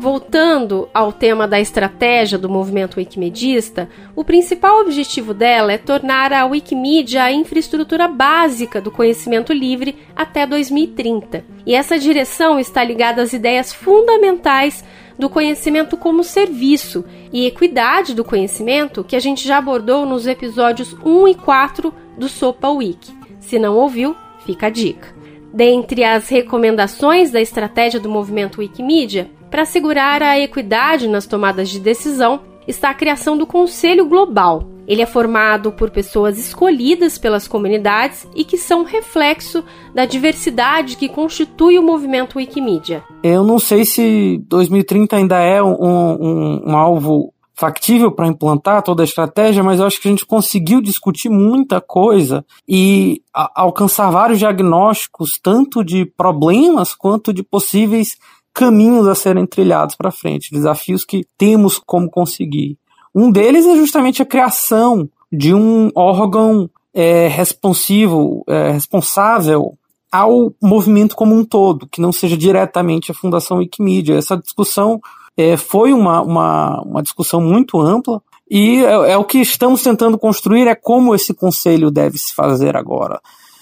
Voltando 0.00 0.88
ao 0.94 1.12
tema 1.12 1.46
da 1.46 1.60
estratégia 1.60 2.38
do 2.38 2.48
movimento 2.48 2.96
wikimedista, 2.96 3.86
o 4.16 4.24
principal 4.24 4.80
objetivo 4.80 5.34
dela 5.34 5.74
é 5.74 5.76
tornar 5.76 6.32
a 6.32 6.46
Wikimedia 6.46 7.24
a 7.24 7.30
infraestrutura 7.30 8.08
básica 8.08 8.80
do 8.80 8.90
conhecimento 8.90 9.52
livre 9.52 9.98
até 10.16 10.46
2030. 10.46 11.44
E 11.66 11.74
essa 11.74 11.98
direção 11.98 12.58
está 12.58 12.82
ligada 12.82 13.20
às 13.20 13.34
ideias 13.34 13.74
fundamentais 13.74 14.82
do 15.18 15.28
conhecimento 15.28 15.98
como 15.98 16.24
serviço 16.24 17.04
e 17.30 17.44
equidade 17.44 18.14
do 18.14 18.24
conhecimento 18.24 19.04
que 19.04 19.16
a 19.16 19.20
gente 19.20 19.46
já 19.46 19.58
abordou 19.58 20.06
nos 20.06 20.26
episódios 20.26 20.96
1 21.04 21.28
e 21.28 21.34
4 21.34 21.92
do 22.16 22.26
Sopa 22.26 22.70
Wiki. 22.70 23.12
Se 23.38 23.58
não 23.58 23.76
ouviu, 23.76 24.16
fica 24.46 24.68
a 24.68 24.70
dica. 24.70 25.14
Dentre 25.52 26.04
as 26.04 26.30
recomendações 26.30 27.30
da 27.30 27.40
estratégia 27.40 28.00
do 28.00 28.08
movimento 28.08 28.60
Wikimedia, 28.60 29.30
para 29.50 29.62
assegurar 29.62 30.22
a 30.22 30.38
equidade 30.38 31.08
nas 31.08 31.26
tomadas 31.26 31.68
de 31.68 31.80
decisão, 31.80 32.40
está 32.66 32.90
a 32.90 32.94
criação 32.94 33.36
do 33.36 33.46
Conselho 33.46 34.06
Global. 34.06 34.64
Ele 34.86 35.02
é 35.02 35.06
formado 35.06 35.70
por 35.72 35.90
pessoas 35.90 36.38
escolhidas 36.38 37.16
pelas 37.18 37.46
comunidades 37.46 38.26
e 38.34 38.44
que 38.44 38.56
são 38.56 38.84
reflexo 38.84 39.64
da 39.94 40.04
diversidade 40.04 40.96
que 40.96 41.08
constitui 41.08 41.78
o 41.78 41.82
movimento 41.82 42.38
Wikimedia. 42.38 43.04
Eu 43.22 43.44
não 43.44 43.58
sei 43.58 43.84
se 43.84 44.42
2030 44.48 45.16
ainda 45.16 45.38
é 45.38 45.62
um, 45.62 45.76
um, 45.80 46.70
um 46.70 46.76
alvo 46.76 47.32
factível 47.60 48.10
para 48.10 48.26
implantar 48.26 48.82
toda 48.82 49.02
a 49.02 49.04
estratégia, 49.04 49.62
mas 49.62 49.78
eu 49.78 49.86
acho 49.86 50.00
que 50.00 50.08
a 50.08 50.10
gente 50.10 50.24
conseguiu 50.24 50.80
discutir 50.80 51.28
muita 51.28 51.78
coisa 51.78 52.42
e 52.66 53.20
alcançar 53.54 54.10
vários 54.10 54.38
diagnósticos, 54.38 55.38
tanto 55.40 55.84
de 55.84 56.06
problemas 56.06 56.94
quanto 56.94 57.34
de 57.34 57.42
possíveis 57.42 58.16
caminhos 58.54 59.06
a 59.06 59.14
serem 59.14 59.46
trilhados 59.46 59.94
para 59.94 60.10
frente, 60.10 60.52
desafios 60.52 61.04
que 61.04 61.24
temos 61.38 61.78
como 61.78 62.10
conseguir. 62.10 62.76
Um 63.14 63.30
deles 63.30 63.66
é 63.66 63.74
justamente 63.76 64.22
a 64.22 64.26
criação 64.26 65.08
de 65.32 65.54
um 65.54 65.90
órgão 65.94 66.68
é, 66.92 67.28
responsivo, 67.28 68.44
é, 68.48 68.72
responsável 68.72 69.76
ao 70.10 70.52
movimento 70.60 71.14
como 71.14 71.34
um 71.34 71.44
todo, 71.44 71.86
que 71.86 72.00
não 72.00 72.12
seja 72.12 72.36
diretamente 72.36 73.10
a 73.10 73.14
Fundação 73.14 73.58
Wikimedia. 73.58 74.16
Essa 74.16 74.36
discussão 74.36 75.00
é, 75.36 75.56
foi 75.56 75.92
uma, 75.92 76.20
uma, 76.20 76.82
uma 76.82 77.02
discussão 77.02 77.40
muito 77.40 77.80
ampla 77.80 78.20
e 78.50 78.84
é, 78.84 79.12
é, 79.12 79.16
o 79.16 79.24
que 79.24 79.38
estamos 79.38 79.82
tentando 79.82 80.18
construir 80.18 80.66
é 80.66 80.74
como 80.74 81.14
esse 81.14 81.32
conselho 81.32 81.90
deve 81.90 82.18
se 82.18 82.34
fazer 82.34 82.76
agora. 82.76 83.20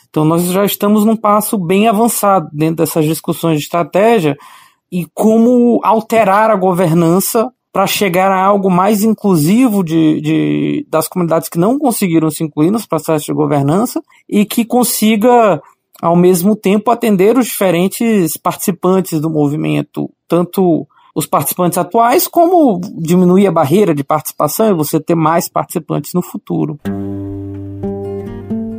Então 0.08 0.24
nós 0.24 0.44
já 0.44 0.64
estamos 0.64 1.04
num 1.04 1.16
passo 1.16 1.58
bem 1.58 1.86
avançado 1.86 2.48
dentro 2.52 2.76
dessas 2.76 3.04
discussões 3.04 3.58
de 3.58 3.64
estratégia 3.64 4.36
e 4.90 5.06
como 5.14 5.80
alterar 5.82 6.50
a 6.50 6.56
governança 6.56 7.52
para 7.72 7.86
chegar 7.86 8.30
a 8.30 8.42
algo 8.42 8.70
mais 8.70 9.02
inclusivo 9.02 9.84
de, 9.84 10.20
de, 10.20 10.86
das 10.88 11.06
comunidades 11.06 11.48
que 11.48 11.58
não 11.58 11.78
conseguiram 11.78 12.30
se 12.30 12.42
incluir 12.42 12.70
nos 12.70 12.86
processos 12.86 13.24
de 13.24 13.32
governança 13.32 14.02
e 14.28 14.44
que 14.44 14.64
consiga, 14.64 15.62
ao 16.00 16.16
mesmo 16.16 16.56
tempo, 16.56 16.90
atender 16.90 17.36
os 17.36 17.46
diferentes 17.46 18.36
participantes 18.36 19.20
do 19.20 19.30
movimento, 19.30 20.10
tanto 20.26 20.86
os 21.14 21.26
participantes 21.26 21.76
atuais, 21.76 22.26
como 22.26 22.80
diminuir 22.96 23.46
a 23.46 23.52
barreira 23.52 23.94
de 23.94 24.04
participação 24.04 24.70
e 24.70 24.74
você 24.74 24.98
ter 25.00 25.14
mais 25.14 25.48
participantes 25.48 26.14
no 26.14 26.22
futuro. 26.22 26.78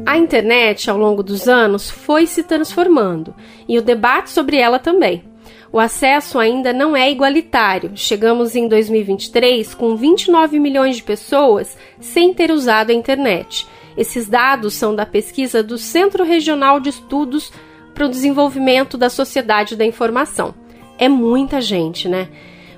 A 0.05 0.17
internet, 0.17 0.89
ao 0.89 0.97
longo 0.97 1.21
dos 1.21 1.47
anos, 1.47 1.89
foi 1.89 2.25
se 2.25 2.43
transformando 2.43 3.33
e 3.67 3.77
o 3.77 3.81
debate 3.81 4.29
sobre 4.31 4.57
ela 4.57 4.79
também. 4.79 5.23
O 5.71 5.79
acesso 5.79 6.39
ainda 6.39 6.73
não 6.73 6.95
é 6.95 7.11
igualitário. 7.11 7.91
Chegamos 7.95 8.55
em 8.55 8.67
2023 8.67 9.73
com 9.75 9.95
29 9.95 10.59
milhões 10.59 10.95
de 10.95 11.03
pessoas 11.03 11.77
sem 11.99 12.33
ter 12.33 12.51
usado 12.51 12.89
a 12.89 12.93
internet. 12.93 13.67
Esses 13.97 14.27
dados 14.27 14.73
são 14.73 14.95
da 14.95 15.05
pesquisa 15.05 15.61
do 15.61 15.77
Centro 15.77 16.23
Regional 16.23 16.79
de 16.79 16.89
Estudos 16.89 17.51
para 17.93 18.05
o 18.05 18.09
Desenvolvimento 18.09 18.97
da 18.97 19.09
Sociedade 19.09 19.75
da 19.75 19.85
Informação 19.85 20.53
é 20.99 21.07
muita 21.07 21.61
gente, 21.61 22.07
né? 22.07 22.27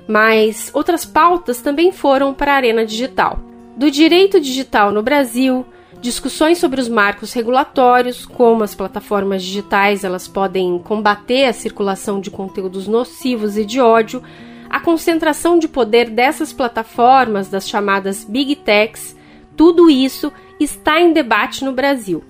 Mas 0.06 0.70
outras 0.72 1.04
pautas 1.04 1.60
também 1.60 1.92
foram 1.92 2.32
para 2.32 2.52
a 2.52 2.56
arena 2.56 2.86
digital. 2.86 3.40
Do 3.76 3.90
direito 3.90 4.40
digital 4.40 4.92
no 4.92 5.02
Brasil, 5.02 5.66
discussões 6.02 6.58
sobre 6.58 6.80
os 6.80 6.88
marcos 6.88 7.32
regulatórios, 7.32 8.26
como 8.26 8.64
as 8.64 8.74
plataformas 8.74 9.40
digitais 9.42 10.02
elas 10.02 10.26
podem 10.26 10.76
combater 10.80 11.44
a 11.44 11.52
circulação 11.52 12.20
de 12.20 12.28
conteúdos 12.28 12.88
nocivos 12.88 13.56
e 13.56 13.64
de 13.64 13.80
ódio, 13.80 14.20
a 14.68 14.80
concentração 14.80 15.60
de 15.60 15.68
poder 15.68 16.10
dessas 16.10 16.52
plataformas, 16.52 17.48
das 17.48 17.68
chamadas 17.68 18.24
Big 18.24 18.56
Techs, 18.56 19.16
tudo 19.56 19.88
isso 19.88 20.32
está 20.58 21.00
em 21.00 21.12
debate 21.12 21.64
no 21.64 21.72
Brasil, 21.72 22.24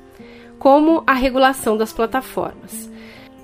como 0.59 1.03
a 1.07 1.15
regulação 1.15 1.75
das 1.75 1.95
plataformas. 1.95 2.91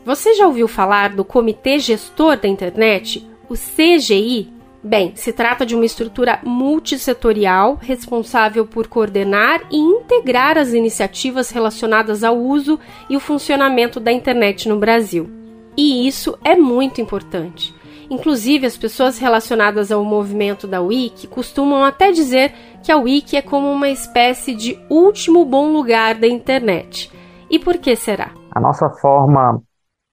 Você 0.05 0.35
já 0.35 0.47
ouviu 0.47 0.69
falar 0.69 1.15
do 1.15 1.25
Comitê 1.25 1.79
Gestor 1.79 2.37
da 2.37 2.49
Internet, 2.49 3.27
o 3.49 3.55
CGI? 3.55 4.58
Bem, 4.89 5.15
se 5.15 5.35
trata 5.35 5.67
de 5.67 5.75
uma 5.75 5.85
estrutura 5.85 6.41
multissetorial 6.43 7.75
responsável 7.75 8.67
por 8.67 8.87
coordenar 8.87 9.61
e 9.71 9.77
integrar 9.77 10.57
as 10.57 10.73
iniciativas 10.73 11.51
relacionadas 11.51 12.25
ao 12.25 12.35
uso 12.35 12.81
e 13.11 13.15
o 13.15 13.21
funcionamento 13.21 14.01
da 14.01 14.11
internet 14.11 14.67
no 14.67 14.79
Brasil. 14.79 15.29
E 15.77 16.09
isso 16.09 16.39
é 16.43 16.57
muito 16.57 17.03
importante. 17.03 17.75
Inclusive, 18.09 18.65
as 18.65 18.79
pessoas 18.79 19.19
relacionadas 19.19 19.93
ao 19.93 20.03
movimento 20.03 20.67
da 20.67 20.81
Wiki 20.81 21.27
costumam 21.27 21.85
até 21.85 22.11
dizer 22.11 22.55
que 22.83 22.91
a 22.91 22.97
Wiki 22.97 23.37
é 23.37 23.43
como 23.43 23.71
uma 23.71 23.91
espécie 23.91 24.55
de 24.55 24.83
último 24.89 25.45
bom 25.45 25.71
lugar 25.71 26.15
da 26.15 26.27
internet. 26.27 27.13
E 27.51 27.59
por 27.59 27.77
que 27.77 27.95
será? 27.95 28.31
A 28.51 28.59
nossa 28.59 28.89
forma 28.89 29.63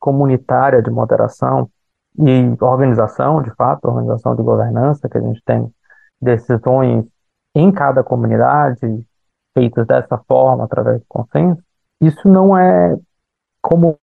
comunitária 0.02 0.82
de 0.82 0.92
moderação 0.92 1.70
e 2.18 2.64
organização, 2.64 3.42
de 3.42 3.52
fato, 3.56 3.86
organização 3.86 4.36
de 4.36 4.42
governança, 4.42 5.10
que 5.10 5.18
a 5.18 5.22
gente 5.22 5.42
tem 5.44 5.72
decisões 6.22 7.06
em 7.54 7.72
cada 7.72 8.04
comunidade 8.04 9.06
feitas 9.54 9.88
dessa 9.88 10.18
forma, 10.28 10.66
através 10.66 11.00
do 11.00 11.06
consenso, 11.08 11.62
isso 12.02 12.28
não 12.28 12.58
é 12.58 12.98
comum, 13.62 13.98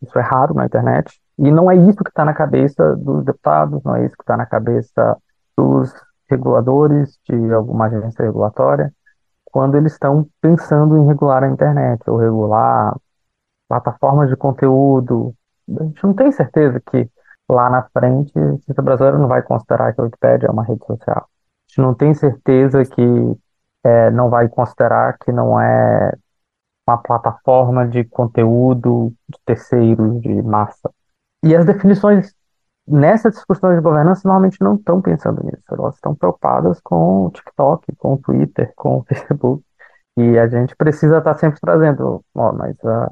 isso 0.00 0.18
é 0.18 0.22
raro 0.22 0.54
na 0.54 0.66
internet, 0.66 1.20
e 1.36 1.50
não 1.50 1.70
é 1.70 1.76
isso 1.76 2.04
que 2.04 2.10
está 2.10 2.24
na 2.24 2.32
cabeça 2.32 2.94
dos 2.96 3.24
deputados, 3.24 3.82
não 3.82 3.96
é 3.96 4.04
isso 4.04 4.16
que 4.16 4.22
está 4.22 4.36
na 4.36 4.46
cabeça 4.46 5.16
dos 5.56 5.92
reguladores 6.30 7.18
de 7.28 7.52
alguma 7.52 7.86
agência 7.86 8.24
regulatória, 8.24 8.92
quando 9.44 9.76
eles 9.76 9.92
estão 9.92 10.26
pensando 10.40 10.96
em 10.96 11.06
regular 11.06 11.42
a 11.44 11.48
internet, 11.48 12.02
ou 12.08 12.16
regular 12.16 12.96
plataformas 13.68 14.28
de 14.28 14.36
conteúdo. 14.36 15.34
A 15.68 15.84
gente 15.84 16.04
não 16.04 16.14
tem 16.14 16.30
certeza 16.32 16.80
que 16.80 17.08
lá 17.48 17.70
na 17.70 17.82
frente 17.90 18.32
o 18.36 18.82
brasileiro 18.82 19.18
não 19.18 19.28
vai 19.28 19.42
considerar 19.42 19.94
que 19.94 20.00
a 20.00 20.04
Wikipédia 20.04 20.46
é 20.46 20.50
uma 20.50 20.64
rede 20.64 20.84
social. 20.86 21.28
A 21.28 21.68
gente 21.68 21.80
não 21.80 21.94
tem 21.94 22.14
certeza 22.14 22.84
que 22.84 23.02
é, 23.84 24.10
não 24.10 24.30
vai 24.30 24.48
considerar 24.48 25.18
que 25.18 25.30
não 25.30 25.60
é 25.60 26.12
uma 26.86 26.98
plataforma 26.98 27.86
de 27.86 28.04
conteúdo 28.04 29.12
de 29.28 29.38
terceiros, 29.44 30.20
de 30.20 30.42
massa. 30.42 30.90
E 31.42 31.54
as 31.54 31.64
definições 31.64 32.34
nessas 32.86 33.34
discussões 33.34 33.76
de 33.76 33.82
governança 33.82 34.22
normalmente 34.24 34.60
não 34.60 34.74
estão 34.74 35.00
pensando 35.00 35.42
nisso. 35.44 35.62
Elas 35.70 35.94
estão 35.94 36.14
preocupadas 36.14 36.80
com 36.80 37.26
o 37.26 37.30
TikTok, 37.30 37.94
com 37.96 38.14
o 38.14 38.18
Twitter, 38.18 38.72
com 38.76 38.98
o 38.98 39.04
Facebook. 39.08 39.64
E 40.16 40.38
a 40.38 40.46
gente 40.46 40.76
precisa 40.76 41.18
estar 41.18 41.34
sempre 41.34 41.60
trazendo, 41.60 42.24
ó, 42.34 42.52
mas 42.52 42.76
a, 42.84 43.10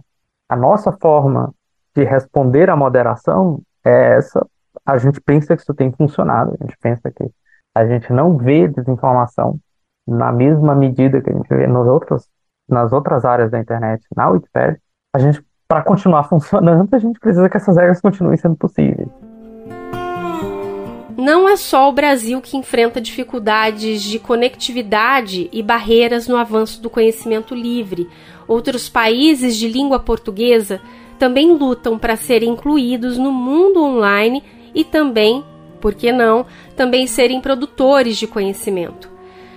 a 0.50 0.56
nossa 0.56 0.92
forma 0.92 1.52
de 1.94 2.04
responder 2.04 2.70
à 2.70 2.76
moderação 2.76 3.60
é 3.84 4.16
essa. 4.16 4.46
A 4.84 4.98
gente 4.98 5.20
pensa 5.20 5.54
que 5.56 5.62
isso 5.62 5.74
tem 5.74 5.92
funcionado, 5.92 6.56
a 6.58 6.64
gente 6.64 6.76
pensa 6.80 7.10
que 7.10 7.30
a 7.74 7.86
gente 7.86 8.12
não 8.12 8.36
vê 8.36 8.68
desinformação 8.68 9.58
na 10.06 10.32
mesma 10.32 10.74
medida 10.74 11.20
que 11.20 11.30
a 11.30 11.32
gente 11.32 11.48
vê 11.48 11.66
nos 11.66 11.86
outros, 11.86 12.28
nas 12.68 12.92
outras 12.92 13.24
áreas 13.24 13.50
da 13.50 13.58
internet, 13.58 14.04
na 14.16 14.28
Wikipedia. 14.28 14.80
A 15.14 15.18
gente, 15.18 15.44
para 15.68 15.82
continuar 15.82 16.24
funcionando, 16.28 16.92
a 16.94 16.98
gente 16.98 17.18
precisa 17.18 17.48
que 17.48 17.56
essas 17.56 17.76
regras 17.76 18.00
continuem 18.00 18.36
sendo 18.36 18.56
possíveis. 18.56 19.08
Não 21.16 21.48
é 21.48 21.56
só 21.56 21.88
o 21.88 21.92
Brasil 21.92 22.40
que 22.40 22.56
enfrenta 22.56 23.00
dificuldades 23.00 24.02
de 24.02 24.18
conectividade 24.18 25.48
e 25.52 25.62
barreiras 25.62 26.26
no 26.26 26.36
avanço 26.36 26.82
do 26.82 26.90
conhecimento 26.90 27.54
livre. 27.54 28.08
Outros 28.48 28.88
países 28.88 29.56
de 29.56 29.68
língua 29.68 30.00
portuguesa 30.00 30.80
também 31.22 31.52
lutam 31.52 31.96
para 31.96 32.16
serem 32.16 32.50
incluídos 32.50 33.16
no 33.16 33.30
mundo 33.30 33.80
online 33.80 34.42
e 34.74 34.82
também, 34.82 35.44
por 35.80 35.94
que 35.94 36.10
não, 36.10 36.44
também 36.74 37.06
serem 37.06 37.40
produtores 37.40 38.16
de 38.16 38.26
conhecimento. 38.26 39.08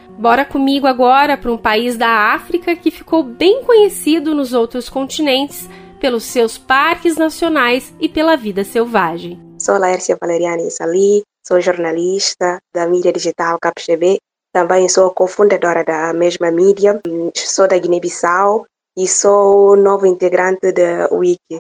Bora 0.10 0.46
comigo 0.46 0.86
agora 0.86 1.36
para 1.36 1.52
um 1.52 1.58
país 1.58 1.98
da 1.98 2.34
África 2.36 2.76
que 2.76 2.92
ficou 2.92 3.24
bem 3.24 3.64
conhecido 3.64 4.36
nos 4.36 4.54
outros 4.54 4.90
continentes 4.90 5.68
pelos 6.00 6.26
seus 6.26 6.56
parques 6.56 7.18
nacionais 7.18 7.92
e 8.00 8.08
pela 8.08 8.38
vida 8.38 8.64
selvagem. 8.64 9.42
Sou 9.58 9.80
Laércia 9.80 10.16
Valeriani 10.22 10.70
Sali, 10.70 11.24
sou 11.44 11.60
jornalista 11.60 12.60
da 12.76 12.86
mídia 12.86 13.12
digital 13.12 13.58
CapTV, 13.60 14.20
também 14.54 14.88
sou 14.88 15.10
cofundadora 15.10 15.84
da 15.84 16.14
mesma 16.14 16.52
mídia, 16.52 17.02
sou 17.36 17.68
da 17.68 17.76
Guiné-Bissau 17.76 18.68
e 18.98 19.08
sou 19.08 19.76
novo 19.76 20.06
integrante 20.06 20.72
da 20.72 21.10
Wiki. 21.12 21.58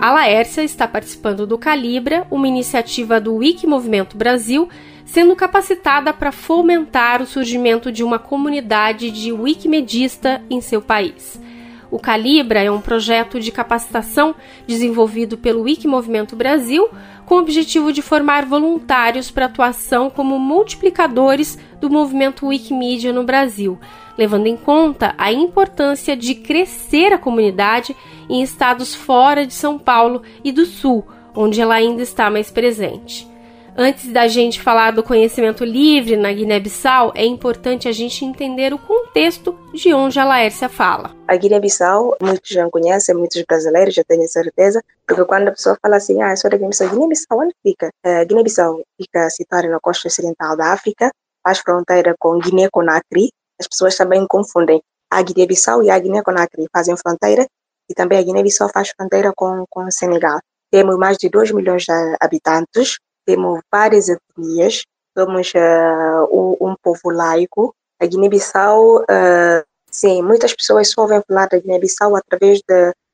A 0.00 0.10
Laércia 0.10 0.64
está 0.64 0.88
participando 0.88 1.46
do 1.46 1.56
Calibra, 1.56 2.26
uma 2.28 2.48
iniciativa 2.48 3.20
do 3.20 3.36
Wiki 3.36 3.64
Movimento 3.64 4.16
Brasil, 4.16 4.68
sendo 5.04 5.36
capacitada 5.36 6.12
para 6.12 6.32
fomentar 6.32 7.22
o 7.22 7.26
surgimento 7.26 7.92
de 7.92 8.02
uma 8.02 8.18
comunidade 8.18 9.12
de 9.12 9.32
wikimedista 9.32 10.42
em 10.50 10.60
seu 10.60 10.82
país. 10.82 11.40
O 11.88 12.00
Calibra 12.00 12.60
é 12.60 12.70
um 12.70 12.80
projeto 12.80 13.38
de 13.38 13.52
capacitação 13.52 14.34
desenvolvido 14.66 15.38
pelo 15.38 15.62
Wiki 15.62 15.86
Movimento 15.86 16.34
Brasil, 16.34 16.88
com 17.26 17.36
o 17.36 17.40
objetivo 17.40 17.92
de 17.92 18.02
formar 18.02 18.44
voluntários 18.44 19.30
para 19.30 19.46
atuação 19.46 20.10
como 20.10 20.36
multiplicadores 20.38 21.56
do 21.80 21.88
movimento 21.88 22.46
Wikimedia 22.46 23.12
no 23.12 23.22
Brasil, 23.22 23.78
levando 24.22 24.46
em 24.46 24.56
conta 24.56 25.16
a 25.18 25.32
importância 25.32 26.16
de 26.16 26.36
crescer 26.36 27.12
a 27.12 27.18
comunidade 27.18 27.96
em 28.30 28.40
estados 28.40 28.94
fora 28.94 29.44
de 29.44 29.52
São 29.52 29.76
Paulo 29.76 30.22
e 30.44 30.52
do 30.52 30.64
Sul, 30.64 31.04
onde 31.34 31.60
ela 31.60 31.74
ainda 31.74 32.02
está 32.02 32.30
mais 32.30 32.48
presente. 32.48 33.28
Antes 33.76 34.12
da 34.12 34.28
gente 34.28 34.60
falar 34.60 34.92
do 34.92 35.02
conhecimento 35.02 35.64
livre 35.64 36.16
na 36.16 36.32
Guiné-Bissau, 36.32 37.12
é 37.16 37.24
importante 37.24 37.88
a 37.88 37.92
gente 37.92 38.24
entender 38.24 38.72
o 38.72 38.78
contexto 38.78 39.58
de 39.74 39.92
onde 39.92 40.20
a 40.20 40.24
Laércia 40.24 40.68
fala. 40.68 41.16
A 41.26 41.34
Guiné-Bissau, 41.34 42.16
muitos 42.22 42.48
já 42.48 42.68
conhecem, 42.70 43.16
muitos 43.16 43.42
brasileiros 43.42 43.92
já 43.92 44.04
tenho 44.04 44.28
certeza, 44.28 44.84
porque 45.04 45.24
quando 45.24 45.48
a 45.48 45.52
pessoa 45.52 45.76
fala 45.82 45.96
assim, 45.96 46.22
ah, 46.22 46.30
eu 46.30 46.36
sou 46.36 46.48
da 46.48 46.56
Guiné-Bissau, 46.58 46.90
Guiné-Bissau 46.90 47.40
onde 47.40 47.54
fica? 47.60 47.90
Uh, 48.06 48.24
Guiné-Bissau 48.24 48.82
fica 49.00 49.28
situada 49.30 49.68
na 49.68 49.80
costa 49.80 50.06
ocidental 50.06 50.56
da 50.56 50.72
África, 50.72 51.10
faz 51.42 51.58
fronteira 51.58 52.14
com 52.20 52.38
Guiné-Conakry, 52.38 53.32
as 53.62 53.68
pessoas 53.68 53.96
também 53.96 54.26
confundem 54.26 54.82
a 55.10 55.22
Guiné-Bissau 55.22 55.82
e 55.82 55.90
a 55.90 55.98
Guiné-Conakry 55.98 56.66
fazem 56.72 56.96
fronteira 56.96 57.46
e 57.88 57.94
também 57.94 58.18
a 58.18 58.22
Guiné-Bissau 58.22 58.68
faz 58.68 58.90
fronteira 58.96 59.32
com, 59.34 59.64
com 59.70 59.84
o 59.84 59.92
Senegal. 59.92 60.40
Temos 60.70 60.96
mais 60.98 61.16
de 61.16 61.28
2 61.28 61.52
milhões 61.52 61.84
de 61.84 62.16
habitantes, 62.20 62.98
temos 63.24 63.60
várias 63.70 64.08
etnias, 64.08 64.82
somos 65.16 65.52
uh, 65.54 66.66
um, 66.66 66.74
povo 66.82 67.10
laico. 67.10 67.74
A 68.00 68.06
Guiné-Bissau, 68.06 69.02
uh, 69.02 69.64
sim, 69.90 70.22
muitas 70.22 70.54
pessoas 70.54 70.90
só 70.90 71.02
ouvem 71.02 71.22
falar 71.28 71.46
da 71.46 71.58
Guiné-Bissau 71.58 72.16
através, 72.16 72.60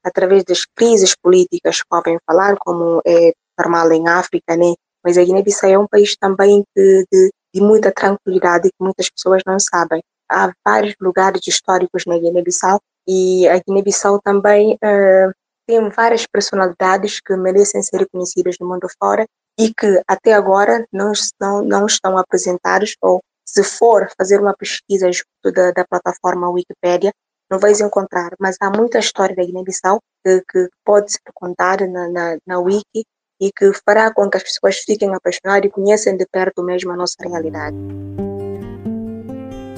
através 0.03 0.45
das 0.45 0.65
crises 0.65 1.15
políticas 1.15 1.83
que 1.83 1.95
ouvem 1.95 2.19
falar, 2.25 2.57
como 2.59 3.03
é 3.05 3.33
normal 3.59 3.93
em 3.93 4.09
África, 4.09 4.57
né? 4.57 4.75
Mas 5.05 5.19
a 5.19 5.25
Guiné-Bissau 5.25 5.69
é 5.69 5.79
um 5.79 5.87
país 5.87 6.17
também 6.17 6.65
de, 6.77 7.05
de, 7.13 7.31
de 7.53 7.61
muita 7.61 7.93
tranquilidade 7.93 8.69
que 8.69 8.85
muitas 8.85 9.11
pessoas 9.11 9.43
não 9.45 9.59
sabem 9.59 10.01
há 10.31 10.53
vários 10.65 10.95
lugares 11.01 11.47
históricos 11.47 12.05
na 12.07 12.19
Guiné-Bissau 12.19 12.81
e 13.07 13.49
a 13.49 13.59
Guiné-Bissau 13.59 14.21
também 14.23 14.75
uh, 14.75 15.33
tem 15.67 15.89
várias 15.91 16.27
personalidades 16.27 17.21
que 17.21 17.37
merecem 17.37 17.83
ser 17.83 17.99
reconhecidas 17.99 18.57
no 18.61 18.69
mundo 18.69 18.89
fora 18.99 19.27
e 19.59 19.73
que 19.75 20.03
até 20.07 20.33
agora 20.33 20.87
não 20.93 21.13
estão, 21.13 21.63
não 21.63 21.87
estão 21.87 22.17
apresentados 22.17 22.95
ou 23.03 23.21
se 23.45 23.65
for 23.65 24.09
fazer 24.17 24.41
uma 24.41 24.55
pesquisa 24.55 25.11
junto 25.11 25.53
da, 25.55 25.73
da 25.73 25.85
plataforma 25.85 26.51
Wikipedia, 26.51 27.13
não 27.51 27.59
vais 27.59 27.81
encontrar, 27.81 28.31
mas 28.39 28.57
há 28.61 28.71
muita 28.71 28.99
história 28.99 29.35
da 29.35 29.45
Guiné-Bissau 29.45 30.01
que, 30.25 30.43
que, 30.51 30.69
pode 30.85 31.13
ser 31.13 31.21
contada 31.35 31.87
na, 31.87 32.09
na, 32.09 32.39
na 32.47 32.59
Wiki 32.59 33.05
e 33.41 33.51
que 33.51 33.73
fará 33.87 34.13
com 34.13 34.29
que 34.29 34.37
as 34.37 34.43
pessoas 34.43 34.79
fiquem 34.79 35.15
apaixonadas 35.15 35.67
e 35.67 35.73
conheçam 35.73 36.17
de 36.17 36.27
perto 36.27 36.63
mesmo 36.63 36.93
a 36.93 36.97
nossa 36.97 37.17
realidade. 37.21 37.77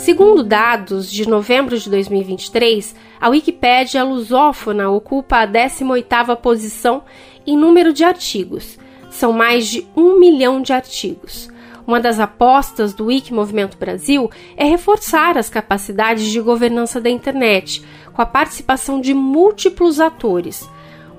Segundo 0.01 0.43
dados 0.43 1.13
de 1.13 1.29
novembro 1.29 1.79
de 1.79 1.91
2023, 1.91 2.97
a 3.21 3.29
Wikipédia 3.29 4.03
lusófona 4.03 4.89
ocupa 4.89 5.41
a 5.43 5.47
18ª 5.47 6.35
posição 6.37 7.03
em 7.47 7.55
número 7.55 7.93
de 7.93 8.03
artigos. 8.03 8.79
São 9.11 9.31
mais 9.31 9.67
de 9.67 9.87
um 9.95 10.19
milhão 10.19 10.63
de 10.63 10.73
artigos. 10.73 11.51
Uma 11.87 12.01
das 12.01 12.19
apostas 12.19 12.95
do 12.95 13.05
Wiki 13.05 13.35
Movimento 13.35 13.77
Brasil 13.77 14.31
é 14.57 14.65
reforçar 14.65 15.37
as 15.37 15.51
capacidades 15.51 16.25
de 16.29 16.41
governança 16.41 16.99
da 16.99 17.11
internet, 17.11 17.85
com 18.15 18.23
a 18.23 18.27
participação 18.27 19.03
de 19.03 19.13
múltiplos 19.13 20.01
atores. 20.01 20.67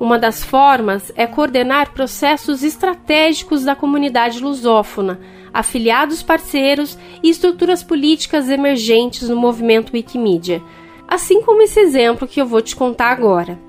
Uma 0.01 0.17
das 0.17 0.43
formas 0.43 1.11
é 1.15 1.27
coordenar 1.27 1.91
processos 1.91 2.63
estratégicos 2.63 3.63
da 3.63 3.75
comunidade 3.75 4.39
lusófona, 4.39 5.19
afiliados 5.53 6.23
parceiros 6.23 6.97
e 7.21 7.29
estruturas 7.29 7.83
políticas 7.83 8.49
emergentes 8.49 9.29
no 9.29 9.35
movimento 9.35 9.93
Wikimedia, 9.93 10.59
assim 11.07 11.43
como 11.43 11.61
esse 11.61 11.79
exemplo 11.79 12.27
que 12.27 12.41
eu 12.41 12.47
vou 12.47 12.63
te 12.63 12.75
contar 12.75 13.11
agora. 13.11 13.59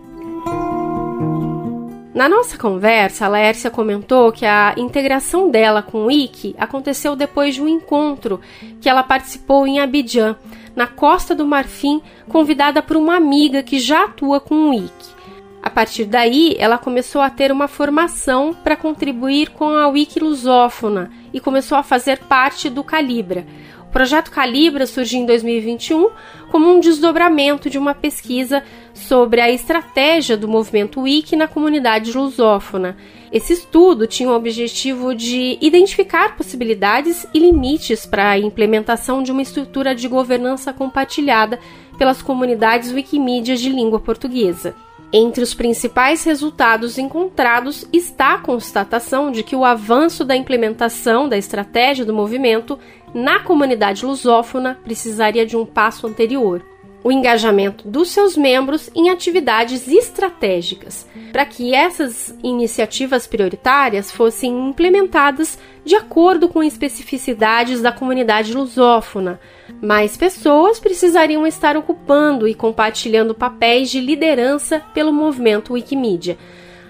Na 2.14 2.31
nossa 2.31 2.57
conversa, 2.57 3.27
a 3.27 3.29
Laércia 3.29 3.71
comentou 3.71 4.33
que 4.33 4.47
a 4.47 4.73
integração 4.79 5.51
dela 5.51 5.83
com 5.83 6.05
o 6.05 6.07
Wiki 6.07 6.57
aconteceu 6.59 7.14
depois 7.14 7.57
de 7.57 7.61
um 7.61 7.68
encontro 7.68 8.40
que 8.81 8.88
ela 8.88 9.03
participou 9.03 9.66
em 9.66 9.81
Abidjan, 9.81 10.35
na 10.75 10.87
Costa 10.87 11.35
do 11.35 11.45
Marfim, 11.45 12.01
convidada 12.31 12.83
por 12.83 12.97
uma 12.97 13.16
amiga 13.16 13.62
que 13.62 13.79
já 13.79 14.05
atua 14.05 14.40
com 14.40 14.55
o 14.55 14.71
Wiki. 14.71 15.21
A 15.62 15.70
partir 15.70 16.07
daí, 16.07 16.57
ela 16.59 16.77
começou 16.77 17.20
a 17.20 17.31
ter 17.31 17.53
uma 17.53 17.68
formação 17.68 18.53
para 18.53 18.77
contribuir 18.77 19.51
com 19.51 19.68
a 19.68 19.87
Wiki 19.87 20.18
Lusófona 20.18 21.09
e 21.33 21.38
começou 21.38 21.79
a 21.79 21.85
fazer 21.85 22.18
parte 22.18 22.68
do 22.68 22.83
Calibra. 22.83 23.46
O 23.87 23.92
projeto 23.92 24.31
Calibra 24.31 24.87
surgiu 24.87 25.20
em 25.20 25.27
2021 25.27 26.11
como 26.51 26.68
um 26.68 26.81
desdobramento 26.81 27.70
de 27.70 27.79
uma 27.79 27.94
pesquisa 27.94 28.64
sobre 28.92 29.40
a 29.40 29.53
estratégia 29.53 30.37
do 30.37 30.48
movimento 30.48 31.03
Wiki 31.03 31.37
na 31.37 31.46
comunidade 31.46 32.11
lusófona. 32.16 32.96
Esse 33.31 33.53
estudo 33.53 34.07
tinha 34.07 34.31
o 34.31 34.35
objetivo 34.35 35.14
de 35.14 35.59
identificar 35.61 36.37
possibilidades 36.37 37.25
e 37.33 37.38
limites 37.38 38.05
para 38.05 38.31
a 38.31 38.38
implementação 38.38 39.22
de 39.22 39.31
uma 39.31 39.42
estrutura 39.42 39.94
de 39.94 40.09
governança 40.09 40.72
compartilhada 40.72 41.61
pelas 41.96 42.20
comunidades 42.20 42.90
Wikimedia 42.90 43.57
de 43.57 43.68
língua 43.68 44.01
portuguesa. 44.01 44.75
Entre 45.14 45.44
os 45.44 45.53
principais 45.53 46.25
resultados 46.25 46.96
encontrados 46.96 47.87
está 47.92 48.33
a 48.35 48.38
constatação 48.38 49.31
de 49.31 49.42
que 49.42 49.55
o 49.55 49.62
avanço 49.62 50.25
da 50.25 50.35
implementação 50.35 51.29
da 51.29 51.37
estratégia 51.37 52.03
do 52.03 52.14
movimento 52.14 52.79
na 53.12 53.40
comunidade 53.40 54.07
lusófona 54.07 54.79
precisaria 54.83 55.44
de 55.44 55.55
um 55.55 55.66
passo 55.66 56.07
anterior. 56.07 56.64
O 57.05 57.12
engajamento 57.12 57.87
dos 57.87 58.11
seus 58.11 58.38
membros 58.38 58.88
em 58.94 59.11
atividades 59.11 59.87
estratégicas, 59.87 61.07
para 61.31 61.44
que 61.44 61.75
essas 61.75 62.35
iniciativas 62.42 63.27
prioritárias 63.27 64.11
fossem 64.11 64.68
implementadas 64.68 65.59
de 65.85 65.95
acordo 65.95 66.49
com 66.49 66.62
especificidades 66.62 67.81
da 67.81 67.92
comunidade 67.92 68.55
lusófona. 68.55 69.40
Mais 69.81 70.16
pessoas 70.16 70.79
precisariam 70.79 71.47
estar 71.47 71.77
ocupando 71.77 72.47
e 72.47 72.55
compartilhando 72.55 73.35
papéis 73.35 73.90
de 73.90 74.01
liderança 74.01 74.81
pelo 74.95 75.12
movimento 75.12 75.73
Wikimedia. 75.73 76.38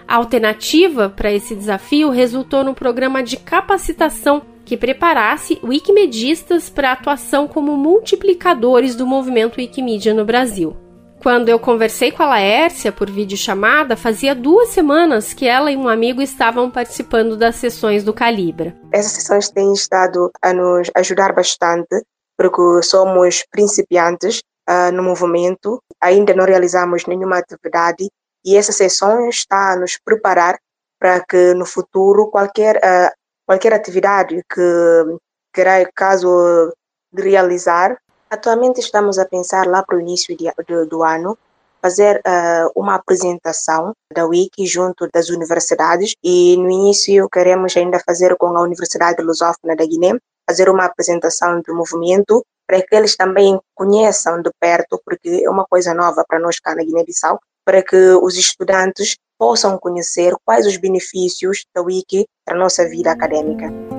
A 0.06 0.16
alternativa 0.16 1.08
para 1.08 1.32
esse 1.32 1.54
desafio 1.54 2.10
resultou 2.10 2.62
no 2.62 2.74
programa 2.74 3.22
de 3.22 3.36
capacitação 3.36 4.42
que 4.64 4.76
preparasse 4.76 5.58
wikimedistas 5.62 6.68
para 6.68 6.92
atuação 6.92 7.48
como 7.48 7.76
multiplicadores 7.76 8.94
do 8.94 9.06
movimento 9.06 9.56
Wikimedia 9.56 10.14
no 10.14 10.24
Brasil. 10.24 10.76
Quando 11.22 11.48
eu 11.48 11.60
conversei 11.60 12.10
com 12.10 12.24
a 12.24 12.30
Laércia 12.30 12.90
por 12.90 13.08
videochamada, 13.08 13.96
fazia 13.96 14.34
duas 14.34 14.70
semanas 14.70 15.32
que 15.32 15.46
ela 15.46 15.70
e 15.70 15.76
um 15.76 15.88
amigo 15.88 16.20
estavam 16.20 16.68
participando 16.68 17.36
das 17.36 17.54
sessões 17.54 18.02
do 18.02 18.12
Calibra. 18.12 18.76
Essas 18.92 19.12
sessões 19.12 19.48
têm 19.48 19.72
estado 19.72 20.32
a 20.42 20.52
nos 20.52 20.90
ajudar 20.96 21.32
bastante, 21.32 22.04
porque 22.36 22.82
somos 22.82 23.44
principiantes 23.52 24.40
uh, 24.68 24.90
no 24.92 25.04
movimento, 25.04 25.80
ainda 26.00 26.34
não 26.34 26.44
realizamos 26.44 27.06
nenhuma 27.06 27.38
atividade 27.38 28.08
e 28.44 28.56
essa 28.56 28.72
sessão 28.72 29.28
está 29.28 29.74
a 29.74 29.76
nos 29.76 29.96
preparar 30.04 30.58
para 30.98 31.24
que 31.24 31.54
no 31.54 31.64
futuro 31.64 32.32
qualquer 32.32 32.78
uh, 32.78 33.14
qualquer 33.46 33.72
atividade 33.72 34.42
que 34.52 34.60
queira 35.54 35.88
caso 35.94 36.74
de 37.12 37.22
realizar. 37.22 37.96
Atualmente 38.32 38.80
estamos 38.80 39.18
a 39.18 39.26
pensar 39.26 39.66
lá 39.66 39.82
para 39.82 39.98
o 39.98 40.00
início 40.00 40.34
de, 40.34 40.46
de, 40.66 40.86
do 40.86 41.02
ano 41.02 41.36
fazer 41.82 42.16
uh, 42.26 42.72
uma 42.74 42.94
apresentação 42.94 43.92
da 44.10 44.24
Wiki 44.24 44.64
junto 44.64 45.06
das 45.12 45.28
universidades 45.28 46.14
e 46.24 46.56
no 46.56 46.70
início 46.70 47.28
queremos 47.28 47.76
ainda 47.76 48.00
fazer 48.00 48.34
com 48.36 48.46
a 48.56 48.62
Universidade 48.62 49.22
Lusófona 49.22 49.76
da 49.76 49.84
Guiné, 49.84 50.16
fazer 50.48 50.70
uma 50.70 50.86
apresentação 50.86 51.60
do 51.60 51.74
movimento 51.74 52.42
para 52.66 52.80
que 52.80 52.96
eles 52.96 53.14
também 53.18 53.60
conheçam 53.74 54.40
de 54.40 54.50
perto, 54.58 54.98
porque 55.04 55.42
é 55.44 55.50
uma 55.50 55.66
coisa 55.66 55.92
nova 55.92 56.24
para 56.26 56.38
nós 56.38 56.58
cá 56.58 56.74
na 56.74 56.82
Guiné-Bissau, 56.82 57.38
para 57.66 57.82
que 57.82 58.14
os 58.22 58.34
estudantes 58.34 59.18
possam 59.38 59.76
conhecer 59.76 60.32
quais 60.42 60.66
os 60.66 60.78
benefícios 60.78 61.66
da 61.74 61.82
Wiki 61.82 62.26
para 62.46 62.56
a 62.56 62.58
nossa 62.58 62.88
vida 62.88 63.10
acadêmica. 63.10 63.91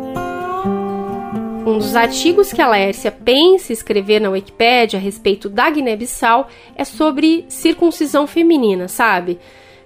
Um 1.66 1.78
dos 1.78 1.96
artigos 1.96 2.52
que 2.52 2.62
a 2.62 2.68
Laércia 2.68 3.10
pensa 3.10 3.72
escrever 3.72 4.20
na 4.20 4.30
Wikipédia 4.30 5.00
a 5.00 5.02
respeito 5.02 5.48
da 5.48 5.70
Guiné-Bissau 5.70 6.50
é 6.76 6.84
sobre 6.84 7.46
circuncisão 7.48 8.28
feminina, 8.28 8.90
sabe? 8.90 9.40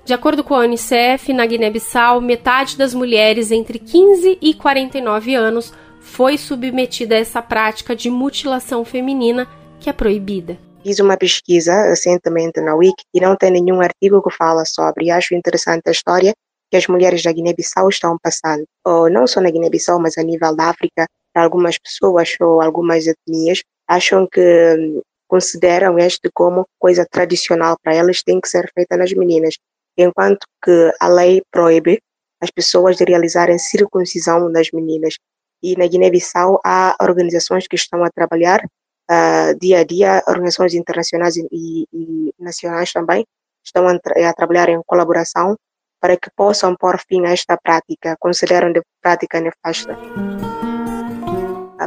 De 0.03 0.11
acordo 0.11 0.43
com 0.43 0.55
a 0.55 0.59
Unicef, 0.59 1.31
na 1.33 1.45
Guiné-Bissau, 1.45 2.19
metade 2.19 2.77
das 2.77 2.95
mulheres 2.95 3.51
entre 3.51 3.77
15 3.77 4.39
e 4.41 4.55
49 4.55 5.35
anos 5.35 5.71
foi 5.99 6.35
submetida 6.35 7.13
a 7.13 7.19
essa 7.19 7.43
prática 7.43 7.95
de 7.95 8.09
mutilação 8.09 8.83
feminina 8.83 9.47
que 9.79 9.87
é 9.87 9.93
proibida. 9.93 10.57
Fiz 10.81 10.99
uma 10.99 11.15
pesquisa 11.15 11.89
recentemente 11.89 12.59
na 12.59 12.73
Wiki 12.73 13.03
e 13.13 13.19
não 13.19 13.35
tem 13.35 13.51
nenhum 13.51 13.81
artigo 13.81 14.23
que 14.23 14.33
fala 14.33 14.65
sobre. 14.65 15.11
Acho 15.11 15.35
interessante 15.35 15.83
a 15.87 15.91
história 15.91 16.33
que 16.71 16.77
as 16.77 16.87
mulheres 16.87 17.21
da 17.21 17.31
Guiné-Bissau 17.31 17.87
estão 17.87 18.17
passando. 18.21 18.63
Ou 18.83 19.09
não 19.09 19.27
só 19.27 19.39
na 19.41 19.51
Guiné-Bissau, 19.51 19.99
mas 19.99 20.17
a 20.17 20.23
nível 20.23 20.55
da 20.55 20.69
África, 20.69 21.05
algumas 21.41 21.78
pessoas 21.78 22.36
ou 22.39 22.62
algumas 22.62 23.08
etnias 23.08 23.62
acham 23.88 24.28
que 24.28 24.41
hum, 24.78 25.02
consideram 25.28 25.97
este 26.00 26.30
como 26.34 26.65
coisa 26.80 27.06
tradicional 27.10 27.78
para 27.84 27.95
elas, 27.95 28.23
tem 28.23 28.39
que 28.39 28.50
ser 28.50 28.71
feita 28.73 28.97
nas 28.97 29.13
meninas 29.13 29.56
enquanto 29.97 30.45
que 30.63 30.91
a 31.00 31.08
lei 31.08 31.41
proíbe 31.52 32.00
as 32.39 32.52
pessoas 32.52 32.97
de 32.97 33.04
realizarem 33.04 33.58
circuncisão 33.58 34.47
nas 34.50 34.69
meninas. 34.71 35.15
E 35.62 35.76
na 35.76 35.88
Guiné-Bissau 35.88 36.62
há 36.63 36.95
organizações 37.02 37.67
que 37.67 37.76
estão 37.76 38.04
a 38.04 38.12
trabalhar 38.12 38.63
uh, 39.10 39.58
dia 39.60 39.80
a 39.80 39.84
dia, 39.84 40.23
organizações 40.28 40.76
internacionais 40.76 41.36
e, 41.36 41.88
e 41.91 42.32
nacionais 42.39 42.91
também, 42.91 43.26
estão 43.65 43.88
a, 43.88 43.93
a, 44.30 44.34
trabalhar 44.34 44.69
em 44.69 44.80
colaboração 44.86 45.58
para 46.00 46.15
que 46.15 46.30
possam 46.36 46.76
pôr 46.76 47.00
fim 47.10 47.26
a 47.26 47.32
esta 47.32 47.58
prática, 47.58 48.15
consideram 48.19 48.71
de 48.71 48.82
prática 49.02 49.41
nefasta. 49.41 49.97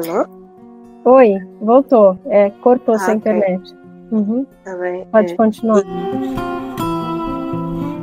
Alô? 0.08 0.26
Oi, 1.04 1.34
voltou. 1.60 2.18
É, 2.26 2.50
cortou 2.62 2.94
ah, 2.94 3.12
internet. 3.12 3.74
Uhum. 4.10 4.46
Tá 4.64 4.76
bem, 4.76 5.06
Pode 5.06 5.32
é. 5.32 5.36
continuar. 5.36 5.82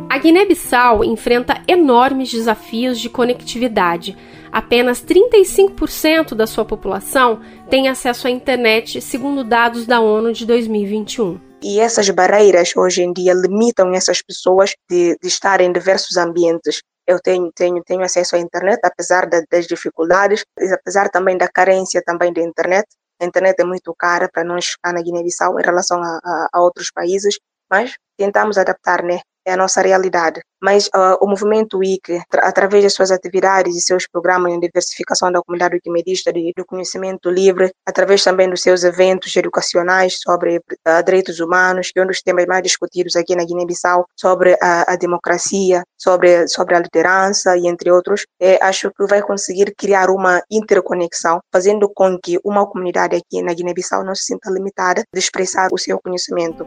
A 0.09 0.17
Guiné-Bissau 0.19 1.03
enfrenta 1.03 1.61
enormes 1.67 2.31
desafios 2.31 2.99
de 2.99 3.09
conectividade. 3.09 4.17
Apenas 4.51 5.03
35% 5.03 6.33
da 6.33 6.47
sua 6.47 6.65
população 6.65 7.39
tem 7.69 7.87
acesso 7.87 8.27
à 8.27 8.31
internet, 8.31 9.01
segundo 9.01 9.43
dados 9.43 9.85
da 9.85 9.99
ONU 9.99 10.33
de 10.33 10.45
2021. 10.45 11.39
E 11.61 11.79
essas 11.79 12.09
barreiras 12.09 12.75
hoje 12.75 13.03
em 13.03 13.11
dia 13.11 13.33
limitam 13.33 13.91
essas 13.93 14.21
pessoas 14.21 14.73
de, 14.89 15.17
de 15.21 15.27
estar 15.27 15.61
em 15.61 15.71
diversos 15.71 16.15
ambientes. 16.15 16.81
Eu 17.07 17.19
tenho, 17.21 17.51
tenho, 17.53 17.81
tenho 17.83 18.03
acesso 18.03 18.35
à 18.35 18.39
internet, 18.39 18.79
apesar 18.83 19.27
da, 19.29 19.41
das 19.49 19.65
dificuldades, 19.65 20.43
apesar 20.73 21.09
também 21.09 21.37
da 21.37 21.47
carência 21.47 22.01
também 22.05 22.33
da 22.33 22.41
internet. 22.41 22.85
A 23.21 23.25
internet 23.25 23.59
é 23.59 23.63
muito 23.63 23.95
cara 23.95 24.29
para 24.31 24.43
nós 24.43 24.65
ficar 24.67 24.93
na 24.93 25.01
Guiné-Bissau 25.01 25.59
em 25.59 25.63
relação 25.63 26.01
a, 26.03 26.19
a, 26.23 26.47
a 26.53 26.61
outros 26.61 26.91
países, 26.91 27.39
mas 27.71 27.95
tentamos 28.17 28.57
adaptar, 28.57 29.01
né? 29.03 29.21
É 29.47 29.53
a 29.53 29.57
nossa 29.57 29.81
realidade. 29.81 30.41
Mas 30.61 30.87
uh, 30.87 31.17
o 31.21 31.27
movimento 31.27 31.77
WIC, 31.77 32.19
através 32.33 32.83
das 32.83 32.93
suas 32.93 33.11
atividades 33.11 33.75
e 33.75 33.81
seus 33.81 34.07
programas 34.07 34.51
de 34.53 34.59
diversificação 34.67 35.31
da 35.31 35.41
comunidade 35.41 35.75
wikimedista 35.75 36.33
de, 36.33 36.51
do 36.57 36.65
conhecimento 36.65 37.29
livre, 37.29 37.71
através 37.85 38.23
também 38.23 38.49
dos 38.49 38.61
seus 38.61 38.83
eventos 38.83 39.35
educacionais 39.35 40.17
sobre 40.19 40.57
uh, 40.57 41.03
direitos 41.05 41.39
humanos, 41.39 41.91
que 41.91 41.99
é 41.99 42.03
um 42.03 42.07
dos 42.07 42.21
temas 42.21 42.45
mais 42.45 42.63
discutidos 42.63 43.15
aqui 43.15 43.35
na 43.35 43.45
Guiné-Bissau, 43.45 44.05
sobre 44.19 44.57
a, 44.61 44.93
a, 44.93 44.95
democracia, 44.95 45.83
sobre, 45.97 46.47
sobre 46.47 46.75
a 46.75 46.79
liderança 46.79 47.55
e 47.55 47.67
entre 47.67 47.91
outros, 47.91 48.25
é, 48.39 48.57
acho 48.61 48.91
que 48.91 49.05
vai 49.05 49.21
conseguir 49.21 49.73
criar 49.77 50.09
uma 50.09 50.41
interconexão, 50.51 51.39
fazendo 51.53 51.89
com 51.93 52.17
que 52.19 52.39
uma 52.43 52.65
comunidade 52.67 53.15
aqui 53.15 53.41
na 53.43 53.53
Guiné-Bissau 53.53 54.03
não 54.03 54.15
se 54.15 54.23
sinta 54.23 54.49
limitada 54.49 55.03
de 55.13 55.19
expressar 55.19 55.69
o 55.71 55.77
seu 55.77 55.99
conhecimento. 55.99 56.65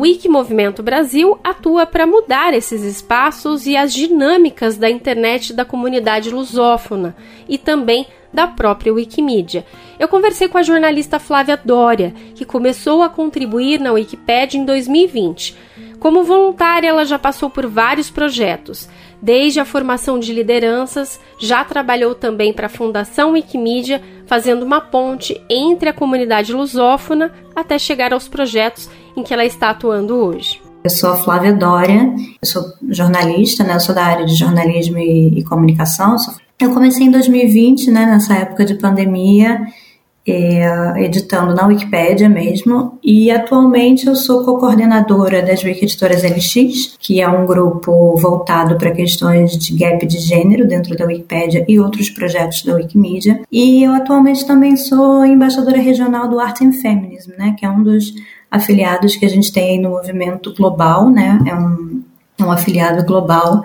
Wiki 0.00 0.30
Movimento 0.30 0.82
Brasil 0.82 1.38
atua 1.44 1.84
para 1.84 2.06
mudar 2.06 2.54
esses 2.54 2.82
espaços 2.82 3.66
e 3.66 3.76
as 3.76 3.92
dinâmicas 3.92 4.78
da 4.78 4.88
internet 4.88 5.52
da 5.52 5.62
comunidade 5.62 6.30
lusófona 6.30 7.14
e 7.46 7.58
também 7.58 8.06
da 8.32 8.46
própria 8.46 8.94
Wikimedia. 8.94 9.66
Eu 9.98 10.08
conversei 10.08 10.48
com 10.48 10.56
a 10.56 10.62
jornalista 10.62 11.18
Flávia 11.18 11.60
Dória, 11.62 12.14
que 12.34 12.46
começou 12.46 13.02
a 13.02 13.10
contribuir 13.10 13.78
na 13.78 13.92
Wikipédia 13.92 14.56
em 14.56 14.64
2020. 14.64 15.54
Como 15.98 16.24
voluntária, 16.24 16.88
ela 16.88 17.04
já 17.04 17.18
passou 17.18 17.50
por 17.50 17.66
vários 17.66 18.08
projetos. 18.08 18.88
Desde 19.20 19.60
a 19.60 19.66
formação 19.66 20.18
de 20.18 20.32
lideranças, 20.32 21.20
já 21.38 21.62
trabalhou 21.62 22.14
também 22.14 22.54
para 22.54 22.66
a 22.66 22.70
Fundação 22.70 23.32
Wikimedia, 23.32 24.00
fazendo 24.24 24.62
uma 24.62 24.80
ponte 24.80 25.38
entre 25.50 25.90
a 25.90 25.92
comunidade 25.92 26.54
lusófona 26.54 27.34
até 27.54 27.78
chegar 27.78 28.14
aos 28.14 28.28
projetos 28.28 28.88
em 29.16 29.22
que 29.22 29.32
ela 29.32 29.44
está 29.44 29.70
atuando 29.70 30.14
hoje. 30.14 30.60
Eu 30.82 30.90
sou 30.90 31.10
a 31.10 31.16
Flávia 31.16 31.52
Dória, 31.52 32.14
eu 32.40 32.48
sou 32.48 32.62
jornalista, 32.88 33.62
né? 33.62 33.74
Eu 33.74 33.80
sou 33.80 33.94
da 33.94 34.04
área 34.04 34.24
de 34.24 34.34
jornalismo 34.34 34.98
e, 34.98 35.38
e 35.38 35.44
comunicação. 35.44 36.16
Eu 36.58 36.72
comecei 36.72 37.06
em 37.06 37.10
2020, 37.10 37.90
né? 37.90 38.06
Nessa 38.06 38.34
época 38.34 38.64
de 38.64 38.74
pandemia, 38.74 39.60
é, 40.26 41.04
editando 41.04 41.54
na 41.54 41.66
Wikipédia 41.66 42.28
mesmo, 42.28 42.98
e 43.02 43.30
atualmente 43.30 44.06
eu 44.06 44.14
sou 44.14 44.44
co-coordenadora 44.44 45.42
das 45.42 45.62
Wikiditoras 45.62 46.22
LX, 46.22 46.96
que 46.98 47.20
é 47.20 47.28
um 47.28 47.46
grupo 47.46 48.16
voltado 48.16 48.76
para 48.76 48.90
questões 48.90 49.56
de 49.56 49.76
gap 49.76 50.06
de 50.06 50.18
gênero 50.18 50.68
dentro 50.68 50.96
da 50.96 51.06
Wikipédia 51.06 51.64
e 51.66 51.80
outros 51.80 52.10
projetos 52.10 52.62
da 52.62 52.74
Wikimedia, 52.74 53.40
e 53.50 53.82
eu 53.82 53.92
atualmente 53.92 54.46
também 54.46 54.76
sou 54.76 55.24
embaixadora 55.24 55.78
regional 55.78 56.28
do 56.28 56.38
Art 56.38 56.60
and 56.60 56.72
Feminism, 56.72 57.32
né, 57.38 57.54
que 57.58 57.64
é 57.64 57.70
um 57.70 57.82
dos 57.82 58.12
afiliados 58.50 59.16
que 59.16 59.24
a 59.24 59.28
gente 59.28 59.52
tem 59.52 59.80
no 59.80 59.90
movimento 59.90 60.54
global, 60.54 61.08
né, 61.08 61.38
é 61.46 61.54
um, 61.54 62.02
é 62.38 62.44
um 62.44 62.50
afiliado 62.50 63.04
global 63.04 63.62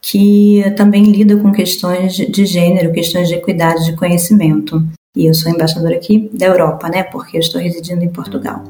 que 0.00 0.62
também 0.76 1.04
lida 1.04 1.36
com 1.36 1.52
questões 1.52 2.14
de 2.14 2.46
gênero, 2.46 2.92
questões 2.92 3.28
de 3.28 3.34
equidade 3.34 3.84
de 3.84 3.96
conhecimento. 3.96 4.82
E 5.16 5.26
eu 5.26 5.34
sou 5.34 5.50
embaixadora 5.50 5.96
aqui 5.96 6.30
da 6.32 6.46
Europa, 6.46 6.88
né? 6.88 7.02
Porque 7.02 7.36
eu 7.36 7.40
estou 7.40 7.60
residindo 7.60 8.04
em 8.04 8.08
Portugal. 8.08 8.62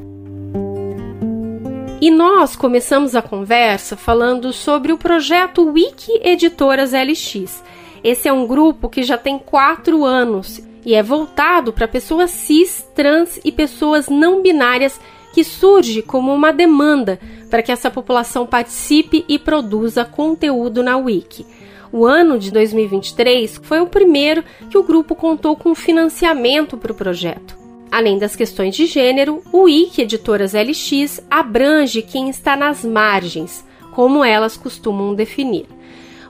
E 2.01 2.09
nós 2.09 2.55
começamos 2.55 3.13
a 3.13 3.21
conversa 3.21 3.95
falando 3.95 4.51
sobre 4.53 4.91
o 4.91 4.97
projeto 4.97 5.69
Wiki 5.69 6.11
Editoras 6.23 6.93
LX. 6.93 7.61
Esse 8.03 8.27
é 8.27 8.33
um 8.33 8.47
grupo 8.47 8.89
que 8.89 9.03
já 9.03 9.17
tem 9.17 9.37
quatro 9.37 10.05
anos 10.05 10.61
e 10.85 10.95
é 10.95 11.03
voltado 11.03 11.73
para 11.73 11.87
pessoas 11.87 12.31
cis, 12.31 12.85
trans 12.95 13.39
e 13.43 13.51
pessoas 13.51 14.07
não 14.07 14.41
binárias 14.41 14.99
que 15.33 15.43
surge 15.43 16.01
como 16.01 16.33
uma 16.33 16.51
demanda 16.51 17.19
para 17.49 17.61
que 17.61 17.71
essa 17.71 17.89
população 17.89 18.45
participe 18.45 19.25
e 19.27 19.37
produza 19.39 20.05
conteúdo 20.05 20.83
na 20.83 20.97
Wiki. 20.97 21.45
O 21.91 22.05
ano 22.05 22.37
de 22.37 22.51
2023 22.51 23.59
foi 23.63 23.79
o 23.79 23.87
primeiro 23.87 24.43
que 24.69 24.77
o 24.77 24.83
grupo 24.83 25.15
contou 25.15 25.55
com 25.55 25.73
financiamento 25.73 26.77
para 26.77 26.91
o 26.91 26.95
projeto. 26.95 27.57
Além 27.91 28.19
das 28.19 28.35
questões 28.35 28.75
de 28.75 28.85
gênero, 28.85 29.41
o 29.51 29.63
Wiki 29.63 30.03
Editoras 30.03 30.53
LX 30.53 31.21
abrange 31.29 32.03
quem 32.03 32.29
está 32.29 32.55
nas 32.55 32.85
margens, 32.85 33.65
como 33.91 34.23
elas 34.23 34.55
costumam 34.55 35.15
definir. 35.15 35.65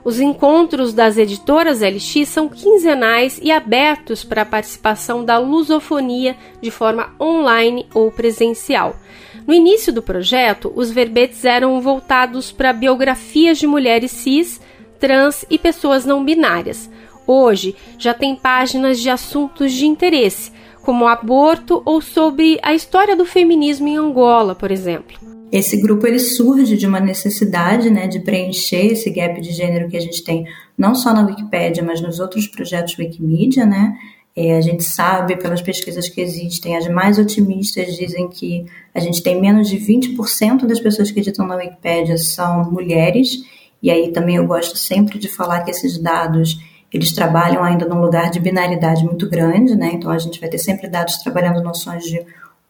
Os 0.09 0.19
encontros 0.19 0.91
das 0.91 1.19
editoras 1.19 1.81
LX 1.81 2.27
são 2.27 2.49
quinzenais 2.49 3.39
e 3.43 3.51
abertos 3.51 4.23
para 4.23 4.41
a 4.41 4.45
participação 4.45 5.23
da 5.23 5.37
lusofonia 5.37 6.35
de 6.59 6.71
forma 6.71 7.13
online 7.21 7.85
ou 7.93 8.11
presencial. 8.11 8.95
No 9.45 9.53
início 9.53 9.93
do 9.93 10.01
projeto, 10.01 10.73
os 10.75 10.89
verbetes 10.89 11.45
eram 11.45 11.79
voltados 11.79 12.51
para 12.51 12.73
biografias 12.73 13.59
de 13.59 13.67
mulheres 13.67 14.09
cis 14.09 14.59
trans 14.99 15.45
e 15.47 15.59
pessoas 15.59 16.05
não 16.05 16.25
binárias. 16.25 16.89
Hoje 17.27 17.75
já 17.95 18.11
tem 18.11 18.35
páginas 18.35 18.99
de 18.99 19.11
assuntos 19.11 19.71
de 19.71 19.85
interesse, 19.85 20.51
como 20.81 21.07
aborto 21.07 21.83
ou 21.85 22.01
sobre 22.01 22.57
a 22.63 22.73
história 22.73 23.15
do 23.15 23.25
feminismo 23.25 23.87
em 23.87 23.97
Angola, 23.97 24.55
por 24.55 24.71
exemplo. 24.71 25.18
Esse 25.51 25.77
grupo 25.77 26.05
ele 26.05 26.19
surge 26.19 26.77
de 26.77 26.85
uma 26.85 26.99
necessidade 26.99 27.89
né, 27.89 28.07
de 28.07 28.19
preencher 28.19 28.87
esse 28.87 29.09
gap 29.09 29.39
de 29.41 29.51
gênero 29.51 29.89
que 29.89 29.97
a 29.97 30.01
gente 30.01 30.23
tem 30.23 30.45
não 30.77 30.93
só 30.93 31.13
na 31.13 31.25
Wikipédia, 31.25 31.83
mas 31.83 32.01
nos 32.01 32.19
outros 32.19 32.47
projetos 32.47 32.97
Wikimedia, 32.97 33.65
né? 33.65 33.97
É, 34.35 34.55
a 34.55 34.61
gente 34.61 34.83
sabe 34.83 35.35
pelas 35.35 35.61
pesquisas 35.61 36.07
que 36.07 36.21
existem, 36.21 36.77
as 36.77 36.87
mais 36.87 37.17
otimistas 37.17 37.97
dizem 37.97 38.29
que 38.29 38.65
a 38.93 38.99
gente 38.99 39.21
tem 39.21 39.41
menos 39.41 39.67
de 39.67 39.77
20% 39.77 40.65
das 40.65 40.79
pessoas 40.79 41.11
que 41.11 41.19
editam 41.19 41.47
na 41.47 41.55
Wikipédia 41.55 42.17
são 42.17 42.71
mulheres 42.71 43.43
e 43.81 43.89
aí 43.89 44.11
também 44.11 44.35
eu 44.35 44.45
gosto 44.45 44.77
sempre 44.77 45.17
de 45.17 45.27
falar 45.27 45.61
que 45.63 45.71
esses 45.71 45.97
dados 45.97 46.59
eles 46.91 47.11
trabalham 47.11 47.63
ainda 47.63 47.85
num 47.87 48.01
lugar 48.01 48.31
de 48.31 48.39
binaridade 48.39 49.03
muito 49.03 49.29
grande, 49.29 49.75
né? 49.75 49.91
Então 49.93 50.11
a 50.11 50.17
gente 50.17 50.39
vai 50.39 50.49
ter 50.49 50.57
sempre 50.57 50.87
dados 50.87 51.17
trabalhando 51.17 51.63
noções 51.63 52.03
de 52.03 52.21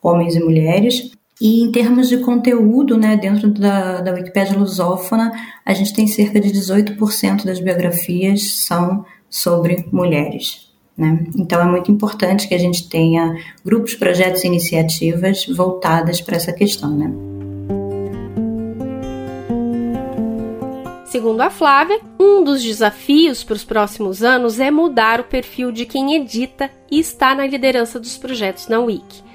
homens 0.01 0.35
e 0.35 0.39
mulheres. 0.39 1.11
E 1.41 1.61
em 1.63 1.71
termos 1.71 2.09
de 2.09 2.17
conteúdo, 2.17 2.97
né, 2.97 3.15
dentro 3.15 3.49
da, 3.49 4.01
da 4.01 4.13
Wikipédia 4.13 4.57
lusófona, 4.57 5.31
a 5.65 5.73
gente 5.73 5.93
tem 5.93 6.05
cerca 6.05 6.39
de 6.39 6.49
18% 6.49 7.45
das 7.45 7.61
biografias 7.61 8.55
são 8.55 9.05
sobre 9.29 9.87
mulheres. 9.91 10.69
Né? 10.97 11.25
Então 11.37 11.61
é 11.61 11.65
muito 11.65 11.89
importante 11.89 12.45
que 12.45 12.53
a 12.53 12.57
gente 12.57 12.89
tenha 12.89 13.37
grupos, 13.63 13.95
projetos 13.95 14.43
e 14.43 14.47
iniciativas 14.47 15.45
voltadas 15.45 16.19
para 16.19 16.35
essa 16.35 16.51
questão. 16.51 16.93
Né? 16.93 17.09
Segundo 21.05 21.39
a 21.39 21.49
Flávia, 21.49 22.01
um 22.19 22.43
dos 22.43 22.61
desafios 22.61 23.45
para 23.45 23.55
os 23.55 23.63
próximos 23.63 24.23
anos 24.23 24.59
é 24.59 24.69
mudar 24.69 25.21
o 25.21 25.23
perfil 25.23 25.71
de 25.71 25.85
quem 25.85 26.15
edita 26.15 26.69
e 26.91 26.99
está 26.99 27.33
na 27.33 27.47
liderança 27.47 27.97
dos 27.97 28.17
projetos 28.17 28.67
na 28.67 28.79
Wiki. 28.79 29.28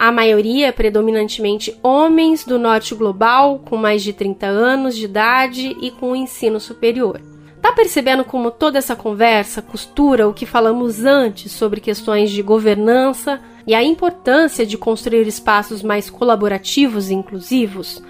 A 0.00 0.10
maioria 0.10 0.72
predominantemente 0.72 1.78
homens 1.82 2.42
do 2.42 2.58
norte 2.58 2.94
global, 2.94 3.58
com 3.58 3.76
mais 3.76 4.02
de 4.02 4.14
30 4.14 4.46
anos 4.46 4.96
de 4.96 5.04
idade 5.04 5.76
e 5.78 5.90
com 5.90 6.16
ensino 6.16 6.58
superior. 6.58 7.20
Tá 7.60 7.70
percebendo 7.72 8.24
como 8.24 8.50
toda 8.50 8.78
essa 8.78 8.96
conversa 8.96 9.60
costura 9.60 10.26
o 10.26 10.32
que 10.32 10.46
falamos 10.46 11.04
antes 11.04 11.52
sobre 11.52 11.82
questões 11.82 12.30
de 12.30 12.40
governança 12.40 13.42
e 13.66 13.74
a 13.74 13.84
importância 13.84 14.64
de 14.64 14.78
construir 14.78 15.28
espaços 15.28 15.82
mais 15.82 16.08
colaborativos 16.08 17.10
e 17.10 17.14
inclusivos? 17.14 18.02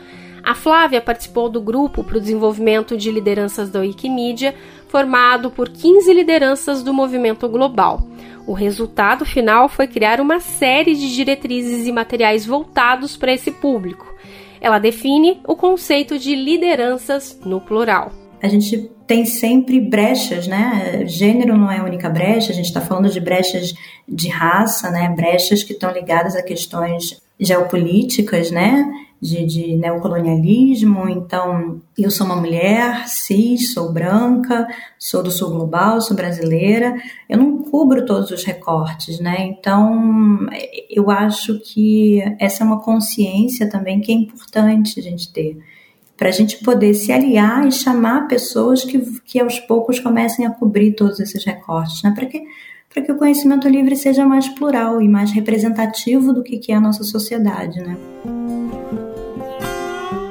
A 0.44 0.55
Flávia 0.55 1.00
participou 1.00 1.48
do 1.48 1.61
grupo 1.61 2.05
para 2.05 2.18
o 2.18 2.20
desenvolvimento 2.20 2.96
de 2.96 3.11
lideranças 3.11 3.68
da 3.68 3.81
Wikimedia, 3.81 4.55
formado 4.87 5.50
por 5.50 5.68
15 5.68 6.12
lideranças 6.12 6.85
do 6.85 6.94
movimento 6.94 7.48
global. 7.48 8.07
O 8.51 8.53
resultado 8.53 9.25
final 9.25 9.69
foi 9.69 9.87
criar 9.87 10.21
uma 10.21 10.41
série 10.41 10.97
de 10.97 11.15
diretrizes 11.15 11.87
e 11.87 11.93
materiais 11.93 12.45
voltados 12.45 13.17
para 13.17 13.33
esse 13.33 13.53
público. 13.53 14.13
Ela 14.61 14.81
define 14.81 15.41
o 15.47 15.55
conceito 15.55 16.19
de 16.19 16.35
lideranças 16.35 17.39
no 17.45 17.61
plural. 17.61 18.11
A 18.43 18.49
gente 18.49 18.91
tem 19.07 19.25
sempre 19.25 19.79
brechas, 19.79 20.49
né? 20.49 21.05
Gênero 21.07 21.57
não 21.57 21.71
é 21.71 21.79
a 21.79 21.85
única 21.85 22.11
brecha, 22.11 22.51
a 22.51 22.55
gente 22.55 22.65
está 22.65 22.81
falando 22.81 23.09
de 23.09 23.21
brechas 23.21 23.73
de 24.09 24.29
raça, 24.29 24.91
né? 24.91 25.09
Brechas 25.15 25.63
que 25.63 25.73
estão 25.73 25.93
ligadas 25.93 26.35
a 26.35 26.43
questões 26.43 27.23
geopolíticas, 27.40 28.50
né? 28.50 28.85
de, 29.20 29.44
de 29.44 29.76
neocolonialismo. 29.76 31.09
Então, 31.09 31.81
eu 31.98 32.11
sou 32.11 32.26
uma 32.26 32.37
mulher 32.37 33.07
cis, 33.07 33.74
sou 33.74 33.92
branca, 33.92 34.66
sou 34.98 35.22
do 35.22 35.31
sul 35.31 35.50
global, 35.50 36.00
sou 36.00 36.16
brasileira. 36.16 36.96
Eu 37.29 37.38
não 37.38 37.59
cubro 37.59 38.07
todos 38.07 38.31
os 38.31 38.44
recortes, 38.44 39.20
né? 39.20 39.37
Então, 39.40 40.46
eu 40.88 41.11
acho 41.11 41.61
que 41.61 42.22
essa 42.38 42.64
é 42.64 42.66
uma 42.66 42.81
consciência 42.81 43.68
também 43.68 44.00
que 44.00 44.11
é 44.11 44.14
importante 44.14 44.98
a 44.98 45.03
gente 45.03 45.31
ter. 45.33 45.59
Para 46.16 46.29
a 46.29 46.33
gente 46.33 46.62
poder 46.62 46.92
se 46.94 47.12
aliar 47.12 47.66
e 47.66 47.72
chamar 47.72 48.29
pessoas 48.29 48.85
que, 48.85 48.98
que 49.22 49.40
aos 49.40 49.59
poucos 49.59 49.98
comecem 49.98 50.46
a 50.46 50.50
cobrir 50.50 50.92
todos 50.92 51.18
esses 51.20 51.44
recortes, 51.44 52.03
né? 52.03 52.12
Para 52.14 52.26
que 52.26 52.42
para 52.92 53.03
que 53.03 53.12
o 53.12 53.16
conhecimento 53.16 53.68
livre 53.68 53.94
seja 53.94 54.26
mais 54.26 54.48
plural 54.48 55.00
e 55.00 55.09
mais 55.09 55.31
representativo 55.31 56.33
do 56.33 56.42
que 56.42 56.72
é 56.72 56.74
a 56.74 56.81
nossa 56.81 57.05
sociedade, 57.05 57.81
né? 57.81 57.96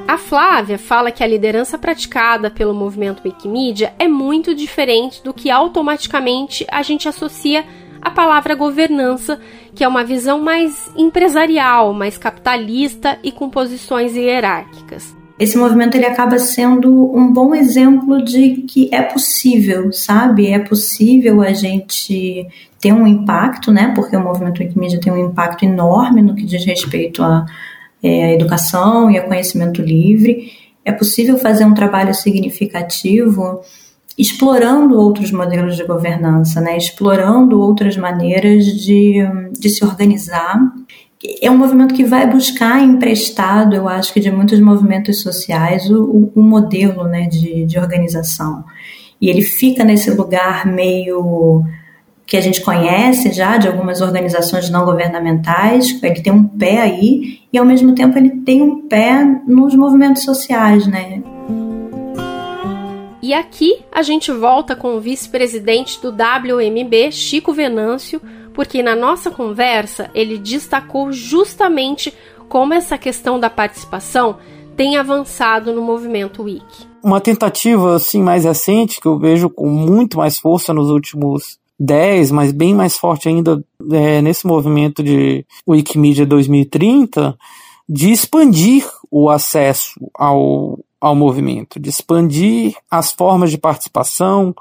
A 0.06 0.18
Flávia 0.18 0.76
fala 0.76 1.10
que 1.10 1.24
a 1.24 1.26
liderança 1.26 1.78
praticada 1.78 2.50
pelo 2.50 2.74
movimento 2.74 3.22
Wikimedia 3.24 3.94
é 3.98 4.06
muito 4.06 4.54
diferente 4.54 5.22
do 5.22 5.32
que 5.32 5.50
automaticamente 5.50 6.66
a 6.70 6.82
gente 6.82 7.08
associa 7.08 7.64
à 8.02 8.10
palavra 8.10 8.54
governança, 8.54 9.40
que 9.74 9.82
é 9.82 9.88
uma 9.88 10.04
visão 10.04 10.40
mais 10.40 10.90
empresarial, 10.96 11.94
mais 11.94 12.18
capitalista 12.18 13.18
e 13.22 13.32
com 13.32 13.48
posições 13.48 14.14
hierárquicas. 14.14 15.19
Esse 15.40 15.56
movimento 15.56 15.96
ele 15.96 16.04
acaba 16.04 16.38
sendo 16.38 17.16
um 17.16 17.32
bom 17.32 17.54
exemplo 17.54 18.22
de 18.22 18.56
que 18.68 18.90
é 18.92 19.00
possível, 19.00 19.90
sabe? 19.90 20.48
É 20.48 20.58
possível 20.58 21.40
a 21.40 21.54
gente 21.54 22.46
ter 22.78 22.92
um 22.92 23.06
impacto, 23.06 23.72
né? 23.72 23.90
Porque 23.94 24.14
o 24.14 24.22
movimento 24.22 24.62
Wikimedia 24.62 25.00
tem 25.00 25.10
um 25.10 25.30
impacto 25.30 25.64
enorme 25.64 26.20
no 26.20 26.34
que 26.34 26.44
diz 26.44 26.62
respeito 26.66 27.22
a 27.22 27.46
é, 28.02 28.34
educação 28.34 29.10
e 29.10 29.16
a 29.16 29.26
conhecimento 29.26 29.80
livre. 29.80 30.52
É 30.84 30.92
possível 30.92 31.38
fazer 31.38 31.64
um 31.64 31.72
trabalho 31.72 32.14
significativo 32.14 33.62
explorando 34.18 34.98
outros 35.00 35.32
modelos 35.32 35.74
de 35.74 35.84
governança, 35.84 36.60
né? 36.60 36.76
explorando 36.76 37.58
outras 37.58 37.96
maneiras 37.96 38.66
de, 38.66 39.22
de 39.58 39.70
se 39.70 39.82
organizar. 39.82 40.60
É 41.42 41.50
um 41.50 41.58
movimento 41.58 41.94
que 41.94 42.04
vai 42.04 42.26
buscar 42.26 42.82
emprestado, 42.82 43.76
eu 43.76 43.86
acho 43.86 44.12
que 44.12 44.20
de 44.20 44.30
muitos 44.30 44.58
movimentos 44.58 45.20
sociais, 45.20 45.90
o, 45.90 46.32
o 46.34 46.42
modelo 46.42 47.04
né, 47.04 47.26
de, 47.26 47.66
de 47.66 47.78
organização. 47.78 48.64
E 49.20 49.28
ele 49.28 49.42
fica 49.42 49.84
nesse 49.84 50.10
lugar 50.10 50.66
meio 50.66 51.62
que 52.24 52.36
a 52.36 52.40
gente 52.40 52.62
conhece 52.62 53.32
já 53.32 53.58
de 53.58 53.68
algumas 53.68 54.00
organizações 54.00 54.70
não 54.70 54.84
governamentais, 54.84 55.98
ele 56.02 56.22
tem 56.22 56.32
um 56.32 56.44
pé 56.44 56.80
aí 56.80 57.40
e 57.52 57.58
ao 57.58 57.66
mesmo 57.66 57.94
tempo 57.94 58.16
ele 58.16 58.30
tem 58.42 58.62
um 58.62 58.86
pé 58.86 59.22
nos 59.46 59.74
movimentos 59.74 60.22
sociais, 60.22 60.86
né? 60.86 61.22
E 63.20 63.34
aqui 63.34 63.80
a 63.92 64.00
gente 64.02 64.32
volta 64.32 64.74
com 64.74 64.96
o 64.96 65.00
vice-presidente 65.00 66.00
do 66.00 66.10
WMB, 66.10 67.12
Chico 67.12 67.52
Venâncio, 67.52 68.22
porque 68.54 68.82
na 68.82 68.96
nossa 68.96 69.30
conversa 69.30 70.10
ele 70.14 70.38
destacou 70.38 71.12
justamente 71.12 72.12
como 72.48 72.74
essa 72.74 72.98
questão 72.98 73.38
da 73.38 73.48
participação 73.48 74.38
tem 74.76 74.96
avançado 74.96 75.72
no 75.72 75.82
movimento 75.82 76.42
Wiki. 76.42 76.88
Uma 77.02 77.20
tentativa 77.20 77.96
assim 77.96 78.22
mais 78.22 78.44
recente 78.44 79.00
que 79.00 79.06
eu 79.06 79.18
vejo 79.18 79.48
com 79.50 79.68
muito 79.68 80.18
mais 80.18 80.38
força 80.38 80.72
nos 80.72 80.90
últimos 80.90 81.58
10, 81.78 82.30
mas 82.30 82.52
bem 82.52 82.74
mais 82.74 82.96
forte 82.98 83.28
ainda 83.28 83.64
é, 83.90 84.20
nesse 84.20 84.46
movimento 84.46 85.02
de 85.02 85.46
Wikimedia 85.66 86.26
2030, 86.26 87.36
de 87.88 88.12
expandir 88.12 88.86
o 89.10 89.30
acesso 89.30 89.92
ao, 90.14 90.78
ao 91.00 91.14
movimento, 91.16 91.80
de 91.80 91.88
expandir 91.88 92.74
as 92.90 93.12
formas 93.12 93.50
de 93.50 93.58
participação, 93.58 94.54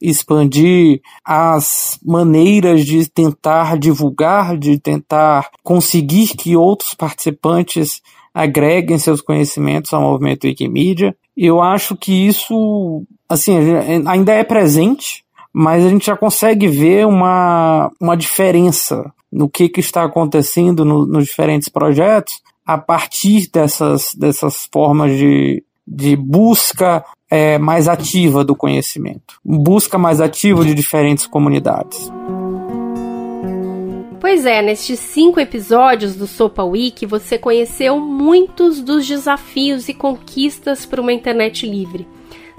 expandir 0.00 1.00
as 1.24 1.98
maneiras 2.04 2.84
de 2.84 3.08
tentar 3.08 3.78
divulgar, 3.78 4.56
de 4.56 4.78
tentar 4.78 5.50
conseguir 5.62 6.36
que 6.36 6.56
outros 6.56 6.94
participantes 6.94 8.00
agreguem 8.32 8.98
seus 8.98 9.20
conhecimentos 9.20 9.92
ao 9.92 10.02
movimento 10.02 10.46
Wikimedia. 10.46 11.16
Eu 11.36 11.60
acho 11.60 11.96
que 11.96 12.12
isso, 12.12 13.02
assim, 13.28 13.56
ainda 14.06 14.32
é 14.32 14.44
presente, 14.44 15.24
mas 15.52 15.84
a 15.84 15.88
gente 15.88 16.06
já 16.06 16.16
consegue 16.16 16.68
ver 16.68 17.06
uma, 17.06 17.90
uma 18.00 18.16
diferença 18.16 19.12
no 19.30 19.48
que, 19.48 19.68
que 19.68 19.80
está 19.80 20.04
acontecendo 20.04 20.84
no, 20.84 21.06
nos 21.06 21.24
diferentes 21.24 21.68
projetos 21.68 22.40
a 22.64 22.78
partir 22.78 23.48
dessas, 23.50 24.14
dessas 24.14 24.68
formas 24.72 25.16
de, 25.16 25.62
de 25.86 26.16
busca 26.16 27.04
é, 27.30 27.58
mais 27.58 27.88
ativa 27.88 28.44
do 28.44 28.56
conhecimento, 28.56 29.38
busca 29.44 29.98
mais 29.98 30.20
ativa 30.20 30.64
de 30.64 30.74
diferentes 30.74 31.26
comunidades. 31.26 32.10
Pois 34.20 34.44
é, 34.44 34.60
nestes 34.60 34.98
cinco 34.98 35.38
episódios 35.38 36.16
do 36.16 36.26
Sopa 36.26 36.64
Week 36.64 37.06
você 37.06 37.38
conheceu 37.38 37.98
muitos 38.00 38.80
dos 38.80 39.06
desafios 39.06 39.88
e 39.88 39.94
conquistas 39.94 40.84
para 40.84 41.00
uma 41.00 41.12
internet 41.12 41.66
livre. 41.66 42.06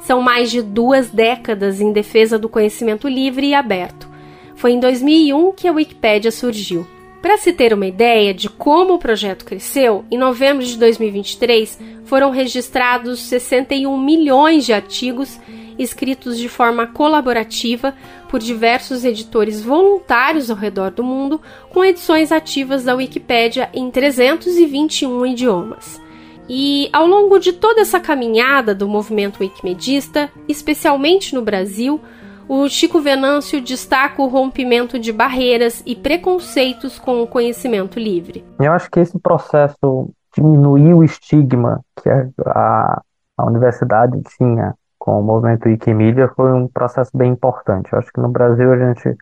São 0.02 0.22
mais 0.22 0.50
de 0.50 0.62
duas 0.62 1.10
décadas 1.10 1.82
em 1.82 1.92
defesa 1.92 2.40
do 2.40 2.48
conhecimento 2.48 3.08
livre 3.08 3.48
e 3.48 3.54
aberto. 3.54 4.10
Foi 4.56 4.72
em 4.72 4.80
2001 4.80 5.52
que 5.52 5.68
a 5.68 5.72
Wikipédia 5.72 6.32
surgiu. 6.32 6.88
Para 7.22 7.38
se 7.38 7.52
ter 7.52 7.74
uma 7.74 7.86
ideia 7.86 8.34
de 8.34 8.50
como 8.50 8.94
o 8.94 9.00
projeto 9.00 9.44
cresceu, 9.44 10.06
em 10.10 10.18
novembro 10.18 10.66
de 10.66 10.78
2023 10.78 11.78
foram 12.06 12.32
registrados 12.32 13.20
61 13.20 13.98
milhões 14.00 14.66
de 14.66 14.72
artigos 14.72 15.38
escritos 15.78 16.38
de 16.38 16.50
forma 16.50 16.88
colaborativa 16.88 17.94
por 18.30 18.40
diversos 18.40 19.06
editores 19.06 19.62
voluntários 19.62 20.52
ao 20.52 20.58
redor 20.58 20.92
do 20.92 21.04
mundo, 21.04 21.42
com 21.70 21.84
edições 21.84 22.32
ativas 22.32 22.84
da 22.84 22.96
Wikipédia 22.96 23.70
em 23.74 23.90
321 23.90 25.26
idiomas. 25.26 26.02
E 26.48 26.90
ao 26.92 27.06
longo 27.06 27.38
de 27.38 27.54
toda 27.54 27.82
essa 27.82 28.00
caminhada 28.00 28.74
do 28.74 28.88
movimento 28.88 29.40
wikimedista, 29.40 30.30
especialmente 30.48 31.34
no 31.34 31.42
Brasil, 31.42 32.02
o 32.50 32.68
Chico 32.68 33.00
Venâncio 33.00 33.62
destaca 33.62 34.20
o 34.24 34.28
rompimento 34.28 34.98
de 34.98 35.14
barreiras 35.14 35.84
e 35.86 35.96
preconceitos 35.96 36.98
com 36.98 37.22
o 37.22 37.28
conhecimento 37.28 38.00
livre. 38.00 38.44
Eu 38.60 38.74
acho 38.74 38.90
que 38.90 39.00
esse 39.00 39.20
processo 39.20 40.10
diminuiu 40.36 40.98
o 40.98 41.04
estigma 41.04 41.80
que 42.02 42.10
a, 42.10 43.02
a 43.38 43.46
universidade 43.46 44.20
tinha 44.36 44.74
com 44.98 45.20
o 45.20 45.24
movimento 45.24 45.70
Wikimedia 45.70 46.28
foi 46.36 46.52
um 46.52 46.68
processo 46.68 47.12
bem 47.16 47.32
importante. 47.32 47.94
Eu 47.94 48.00
acho 48.00 48.12
que 48.12 48.20
no 48.20 48.30
Brasil 48.30 48.74
a 48.74 48.78
gente 48.78 49.16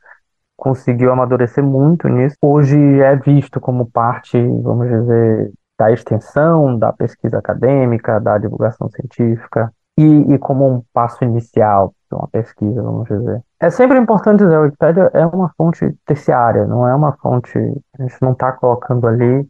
conseguiu 0.56 1.12
amadurecer 1.12 1.64
muito 1.64 2.08
nisso. 2.08 2.38
Hoje 2.42 2.78
é 3.02 3.16
visto 3.18 3.60
como 3.60 3.92
parte, 3.92 4.42
vamos 4.64 4.88
dizer, 4.88 5.52
da 5.78 5.92
extensão, 5.92 6.80
da 6.80 6.94
pesquisa 6.94 7.38
acadêmica, 7.38 8.22
da 8.22 8.38
divulgação 8.38 8.90
científica 8.90 9.72
e, 9.98 10.34
e 10.34 10.38
como 10.40 10.66
um 10.66 10.82
passo 10.94 11.26
inicial 11.26 11.94
uma 12.16 12.28
pesquisa, 12.28 12.82
vamos 12.82 13.08
dizer. 13.08 13.44
É 13.60 13.70
sempre 13.70 13.98
importante 13.98 14.40
dizer, 14.44 14.56
a 14.56 14.62
Wikipédia 14.62 15.12
é 15.14 15.26
uma 15.26 15.52
fonte 15.58 15.96
terciária, 16.06 16.66
não 16.66 16.88
é 16.88 16.94
uma 16.94 17.14
fonte, 17.18 17.58
a 17.58 18.04
gente 18.04 18.16
não 18.22 18.32
está 18.32 18.52
colocando 18.52 19.08
ali 19.08 19.48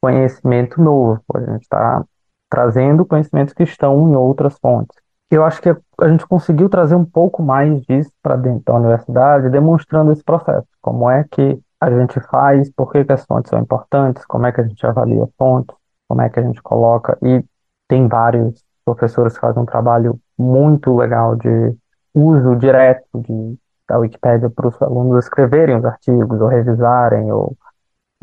conhecimento 0.00 0.80
novo, 0.80 1.20
a 1.34 1.40
gente 1.40 1.62
está 1.62 2.04
trazendo 2.48 3.04
conhecimentos 3.04 3.52
que 3.52 3.64
estão 3.64 4.08
em 4.08 4.16
outras 4.16 4.56
fontes. 4.58 4.96
eu 5.30 5.44
acho 5.44 5.60
que 5.60 5.68
a 5.68 6.08
gente 6.08 6.26
conseguiu 6.26 6.68
trazer 6.68 6.94
um 6.94 7.04
pouco 7.04 7.42
mais 7.42 7.82
disso 7.82 8.12
para 8.22 8.36
dentro 8.36 8.62
da 8.64 8.74
universidade, 8.74 9.50
demonstrando 9.50 10.12
esse 10.12 10.22
processo. 10.22 10.66
Como 10.80 11.10
é 11.10 11.24
que 11.28 11.60
a 11.80 11.90
gente 11.90 12.20
faz, 12.20 12.70
por 12.70 12.92
que, 12.92 13.04
que 13.04 13.12
as 13.12 13.24
fontes 13.24 13.50
são 13.50 13.58
importantes, 13.58 14.24
como 14.24 14.46
é 14.46 14.52
que 14.52 14.60
a 14.60 14.64
gente 14.64 14.86
avalia 14.86 15.26
fontes, 15.36 15.76
como 16.08 16.22
é 16.22 16.28
que 16.28 16.40
a 16.40 16.42
gente 16.42 16.62
coloca. 16.62 17.18
E 17.22 17.44
tem 17.88 18.08
vários 18.08 18.64
professores 18.84 19.34
que 19.34 19.40
fazem 19.40 19.62
um 19.62 19.66
trabalho 19.66 20.18
muito 20.38 20.94
legal 20.96 21.36
de 21.36 21.76
uso 22.16 22.56
direto 22.56 23.06
de, 23.14 23.58
da 23.86 23.98
Wikipédia 23.98 24.48
para 24.48 24.68
os 24.68 24.82
alunos 24.82 25.24
escreverem 25.24 25.76
os 25.76 25.84
artigos, 25.84 26.40
ou 26.40 26.48
revisarem, 26.48 27.30
ou 27.30 27.56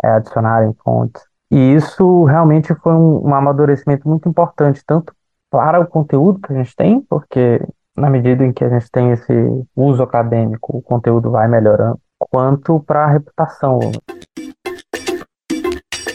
é, 0.03 0.07
adicionarem 0.07 0.73
fontes. 0.83 1.23
E 1.51 1.75
isso 1.75 2.23
realmente 2.23 2.73
foi 2.75 2.93
um, 2.93 3.27
um 3.27 3.35
amadurecimento 3.35 4.07
muito 4.09 4.27
importante, 4.27 4.83
tanto 4.85 5.13
para 5.51 5.79
o 5.79 5.85
conteúdo 5.85 6.39
que 6.39 6.51
a 6.51 6.55
gente 6.55 6.75
tem, 6.75 6.99
porque 7.01 7.61
na 7.95 8.09
medida 8.09 8.43
em 8.43 8.51
que 8.51 8.63
a 8.63 8.69
gente 8.69 8.89
tem 8.89 9.11
esse 9.11 9.33
uso 9.75 10.01
acadêmico, 10.01 10.75
o 10.75 10.81
conteúdo 10.81 11.29
vai 11.29 11.47
melhorando, 11.47 11.99
quanto 12.17 12.79
para 12.79 13.05
a 13.05 13.07
reputação. 13.07 13.79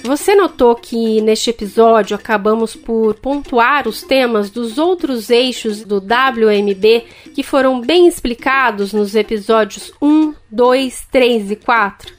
Você 0.09 0.35
notou 0.35 0.75
que 0.75 1.21
neste 1.21 1.51
episódio 1.51 2.17
acabamos 2.17 2.75
por 2.75 3.17
pontuar 3.17 3.87
os 3.87 4.03
temas 4.03 4.49
dos 4.49 4.79
outros 4.79 5.29
eixos 5.29 5.85
do 5.85 5.99
WMB 5.99 7.05
que 7.35 7.43
foram 7.43 7.79
bem 7.79 8.09
explicados 8.09 8.95
nos 8.95 9.15
episódios 9.15 9.93
1, 10.01 10.33
2, 10.51 11.07
3 11.13 11.51
e 11.51 11.57
4? 11.57 12.15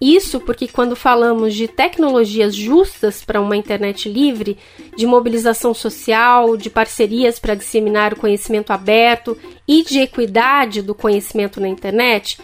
Isso 0.00 0.40
porque, 0.40 0.66
quando 0.66 0.96
falamos 0.96 1.54
de 1.54 1.68
tecnologias 1.68 2.54
justas 2.54 3.22
para 3.22 3.42
uma 3.42 3.58
internet 3.58 4.08
livre, 4.08 4.56
de 4.96 5.04
mobilização 5.06 5.74
social, 5.74 6.56
de 6.56 6.70
parcerias 6.70 7.38
para 7.38 7.54
disseminar 7.54 8.14
o 8.14 8.18
conhecimento 8.18 8.72
aberto 8.72 9.36
e 9.68 9.84
de 9.84 9.98
equidade 9.98 10.80
do 10.80 10.94
conhecimento 10.94 11.60
na 11.60 11.68
internet, 11.68 12.38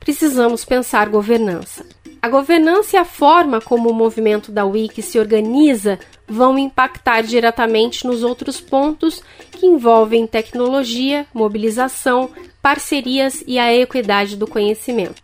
precisamos 0.00 0.64
pensar 0.64 1.10
governança. 1.10 1.84
A 2.26 2.28
governança 2.28 2.96
e 2.96 2.98
a 2.98 3.04
forma 3.04 3.60
como 3.60 3.88
o 3.88 3.94
movimento 3.94 4.50
da 4.50 4.64
Wiki 4.64 5.00
se 5.00 5.16
organiza 5.16 5.96
vão 6.26 6.58
impactar 6.58 7.22
diretamente 7.22 8.04
nos 8.04 8.24
outros 8.24 8.60
pontos 8.60 9.22
que 9.52 9.64
envolvem 9.64 10.26
tecnologia, 10.26 11.24
mobilização, 11.32 12.28
parcerias 12.60 13.44
e 13.46 13.60
a 13.60 13.72
equidade 13.72 14.36
do 14.36 14.44
conhecimento. 14.44 15.22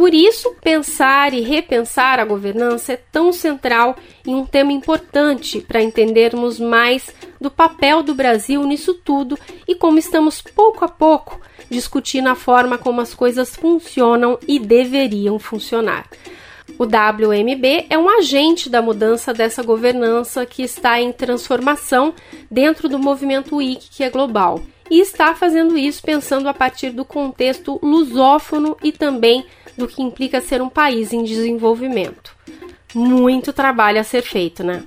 Por 0.00 0.14
isso, 0.14 0.54
pensar 0.62 1.34
e 1.34 1.42
repensar 1.42 2.18
a 2.18 2.24
governança 2.24 2.94
é 2.94 2.96
tão 2.96 3.34
central 3.34 3.96
e 4.26 4.30
um 4.30 4.46
tema 4.46 4.72
importante 4.72 5.60
para 5.60 5.82
entendermos 5.82 6.58
mais 6.58 7.14
do 7.38 7.50
papel 7.50 8.02
do 8.02 8.14
Brasil 8.14 8.64
nisso 8.64 8.94
tudo 8.94 9.38
e 9.68 9.74
como 9.74 9.98
estamos 9.98 10.40
pouco 10.40 10.86
a 10.86 10.88
pouco 10.88 11.38
discutindo 11.68 12.30
a 12.30 12.34
forma 12.34 12.78
como 12.78 13.02
as 13.02 13.12
coisas 13.12 13.54
funcionam 13.54 14.38
e 14.48 14.58
deveriam 14.58 15.38
funcionar. 15.38 16.08
O 16.78 16.84
WMB 16.84 17.86
é 17.90 17.98
um 17.98 18.08
agente 18.08 18.70
da 18.70 18.80
mudança 18.80 19.34
dessa 19.34 19.62
governança 19.62 20.46
que 20.46 20.62
está 20.62 20.98
em 20.98 21.12
transformação 21.12 22.14
dentro 22.50 22.88
do 22.88 22.98
movimento 22.98 23.56
Wiki, 23.56 23.90
que 23.90 24.02
é 24.02 24.08
global, 24.08 24.62
e 24.90 24.98
está 24.98 25.34
fazendo 25.34 25.76
isso 25.76 26.02
pensando 26.02 26.48
a 26.48 26.54
partir 26.54 26.88
do 26.88 27.04
contexto 27.04 27.78
lusófono 27.82 28.78
e 28.82 28.92
também 28.92 29.44
do 29.80 29.88
que 29.88 30.02
implica 30.02 30.40
ser 30.40 30.62
um 30.62 30.68
país 30.68 31.12
em 31.12 31.24
desenvolvimento. 31.24 32.36
Muito 32.94 33.52
trabalho 33.52 33.98
a 33.98 34.04
ser 34.04 34.22
feito, 34.22 34.62
né? 34.62 34.84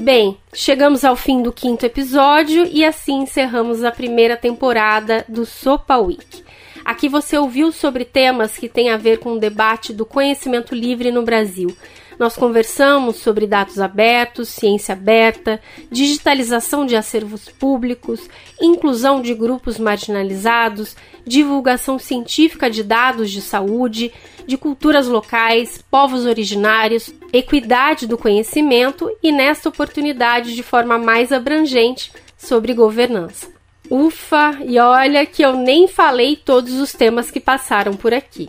Bem, 0.00 0.38
chegamos 0.54 1.04
ao 1.04 1.16
fim 1.16 1.42
do 1.42 1.52
quinto 1.52 1.84
episódio 1.84 2.64
e 2.64 2.84
assim 2.84 3.22
encerramos 3.22 3.84
a 3.84 3.90
primeira 3.90 4.36
temporada 4.36 5.24
do 5.28 5.44
Sopa 5.44 5.98
Week. 5.98 6.44
Aqui 6.84 7.08
você 7.08 7.36
ouviu 7.36 7.70
sobre 7.72 8.04
temas 8.04 8.56
que 8.56 8.68
têm 8.68 8.90
a 8.90 8.96
ver 8.96 9.18
com 9.18 9.32
o 9.32 9.38
debate 9.38 9.92
do 9.92 10.06
conhecimento 10.06 10.74
livre 10.74 11.10
no 11.10 11.22
Brasil 11.22 11.76
nós 12.18 12.36
conversamos 12.36 13.16
sobre 13.16 13.46
dados 13.46 13.78
abertos, 13.78 14.48
ciência 14.48 14.92
aberta, 14.92 15.60
digitalização 15.90 16.84
de 16.84 16.96
acervos 16.96 17.48
públicos, 17.48 18.28
inclusão 18.60 19.22
de 19.22 19.34
grupos 19.34 19.78
marginalizados, 19.78 20.96
divulgação 21.24 21.98
científica 21.98 22.68
de 22.68 22.82
dados 22.82 23.30
de 23.30 23.40
saúde, 23.40 24.12
de 24.46 24.56
culturas 24.56 25.06
locais, 25.06 25.84
povos 25.90 26.24
originários, 26.24 27.12
equidade 27.32 28.06
do 28.06 28.18
conhecimento 28.18 29.10
e, 29.22 29.30
nesta 29.30 29.68
oportunidade, 29.68 30.54
de 30.54 30.62
forma 30.62 30.98
mais 30.98 31.32
abrangente, 31.32 32.10
sobre 32.36 32.72
governança. 32.72 33.48
Ufa, 33.90 34.58
e 34.64 34.78
olha 34.78 35.24
que 35.24 35.42
eu 35.42 35.54
nem 35.54 35.88
falei 35.88 36.36
todos 36.36 36.74
os 36.74 36.92
temas 36.92 37.30
que 37.30 37.40
passaram 37.40 37.94
por 37.94 38.12
aqui. 38.12 38.48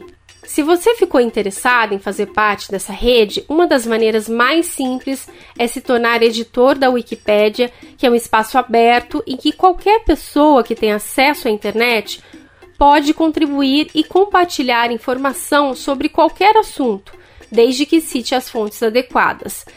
Se 0.49 0.63
você 0.63 0.95
ficou 0.95 1.21
interessado 1.21 1.93
em 1.93 1.99
fazer 1.99 2.25
parte 2.25 2.71
dessa 2.71 2.91
rede, 2.91 3.45
uma 3.47 3.67
das 3.67 3.85
maneiras 3.85 4.27
mais 4.27 4.65
simples 4.65 5.29
é 5.55 5.67
se 5.67 5.79
tornar 5.79 6.23
editor 6.23 6.75
da 6.75 6.89
Wikipédia, 6.89 7.71
que 7.95 8.03
é 8.03 8.09
um 8.09 8.15
espaço 8.15 8.57
aberto 8.57 9.23
em 9.27 9.37
que 9.37 9.51
qualquer 9.51 10.03
pessoa 10.03 10.63
que 10.63 10.73
tem 10.73 10.91
acesso 10.91 11.47
à 11.47 11.51
internet 11.51 12.23
pode 12.79 13.13
contribuir 13.13 13.91
e 13.93 14.03
compartilhar 14.03 14.91
informação 14.91 15.75
sobre 15.75 16.09
qualquer 16.09 16.57
assunto, 16.57 17.13
desde 17.51 17.85
que 17.85 18.01
cite 18.01 18.33
as 18.33 18.49
fontes 18.49 18.81
adequadas. 18.81 19.67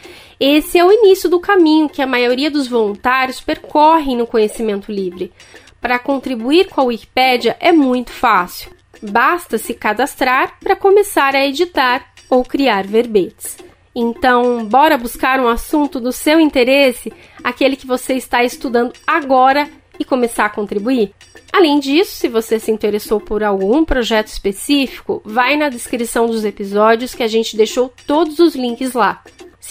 Esse 0.41 0.79
é 0.79 0.85
o 0.87 0.91
início 0.91 1.29
do 1.29 1.39
caminho 1.39 1.87
que 1.87 2.01
a 2.01 2.07
maioria 2.07 2.51
dos 2.51 2.67
voluntários 2.67 3.43
percorre 3.43 4.17
no 4.17 4.27
conhecimento 4.27 4.91
livre. 4.91 5.35
Para 5.83 5.99
contribuir 5.99 6.71
com 6.71 6.81
a 6.81 6.85
Wikipédia 6.85 7.59
é 7.61 7.73
muito 7.73 8.11
fácil. 8.11 8.82
Basta 9.03 9.59
se 9.59 9.75
cadastrar 9.75 10.59
para 10.61 10.77
começar 10.77 11.35
a 11.35 11.45
editar 11.45 12.13
ou 12.31 12.45
criar 12.45 12.87
verbetes. 12.87 13.59
Então, 13.95 14.65
bora 14.65 14.97
buscar 14.97 15.39
um 15.41 15.49
assunto 15.49 16.01
do 16.01 16.13
seu 16.13 16.41
interesse, 16.41 17.13
aquele 17.45 17.77
que 17.77 17.87
você 17.87 18.15
está 18.15 18.43
estudando 18.43 18.93
agora 19.07 19.69
e 19.99 20.05
começar 20.05 20.47
a 20.47 20.51
contribuir? 20.51 21.13
Além 21.53 21.79
disso, 21.79 22.17
se 22.17 22.29
você 22.29 22.59
se 22.59 22.71
interessou 22.71 23.21
por 23.21 23.45
algum 23.45 23.85
projeto 23.85 24.29
específico, 24.29 25.21
vai 25.23 25.57
na 25.57 25.69
descrição 25.69 26.27
dos 26.27 26.45
episódios 26.45 27.15
que 27.15 27.23
a 27.23 27.29
gente 27.29 27.57
deixou 27.57 27.93
todos 28.07 28.39
os 28.39 28.55
links 28.55 28.95
lá. 28.95 29.23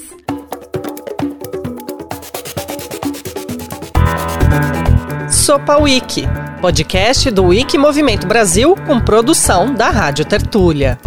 Sopa 5.28 5.78
Wiki, 5.78 6.24
podcast 6.62 7.32
do 7.32 7.46
Wiki 7.46 7.80
Movimento 7.80 8.28
Brasil 8.28 8.76
com 8.86 9.00
produção 9.00 9.74
da 9.74 9.90
Rádio 9.90 10.24
Tertúlia. 10.24 11.00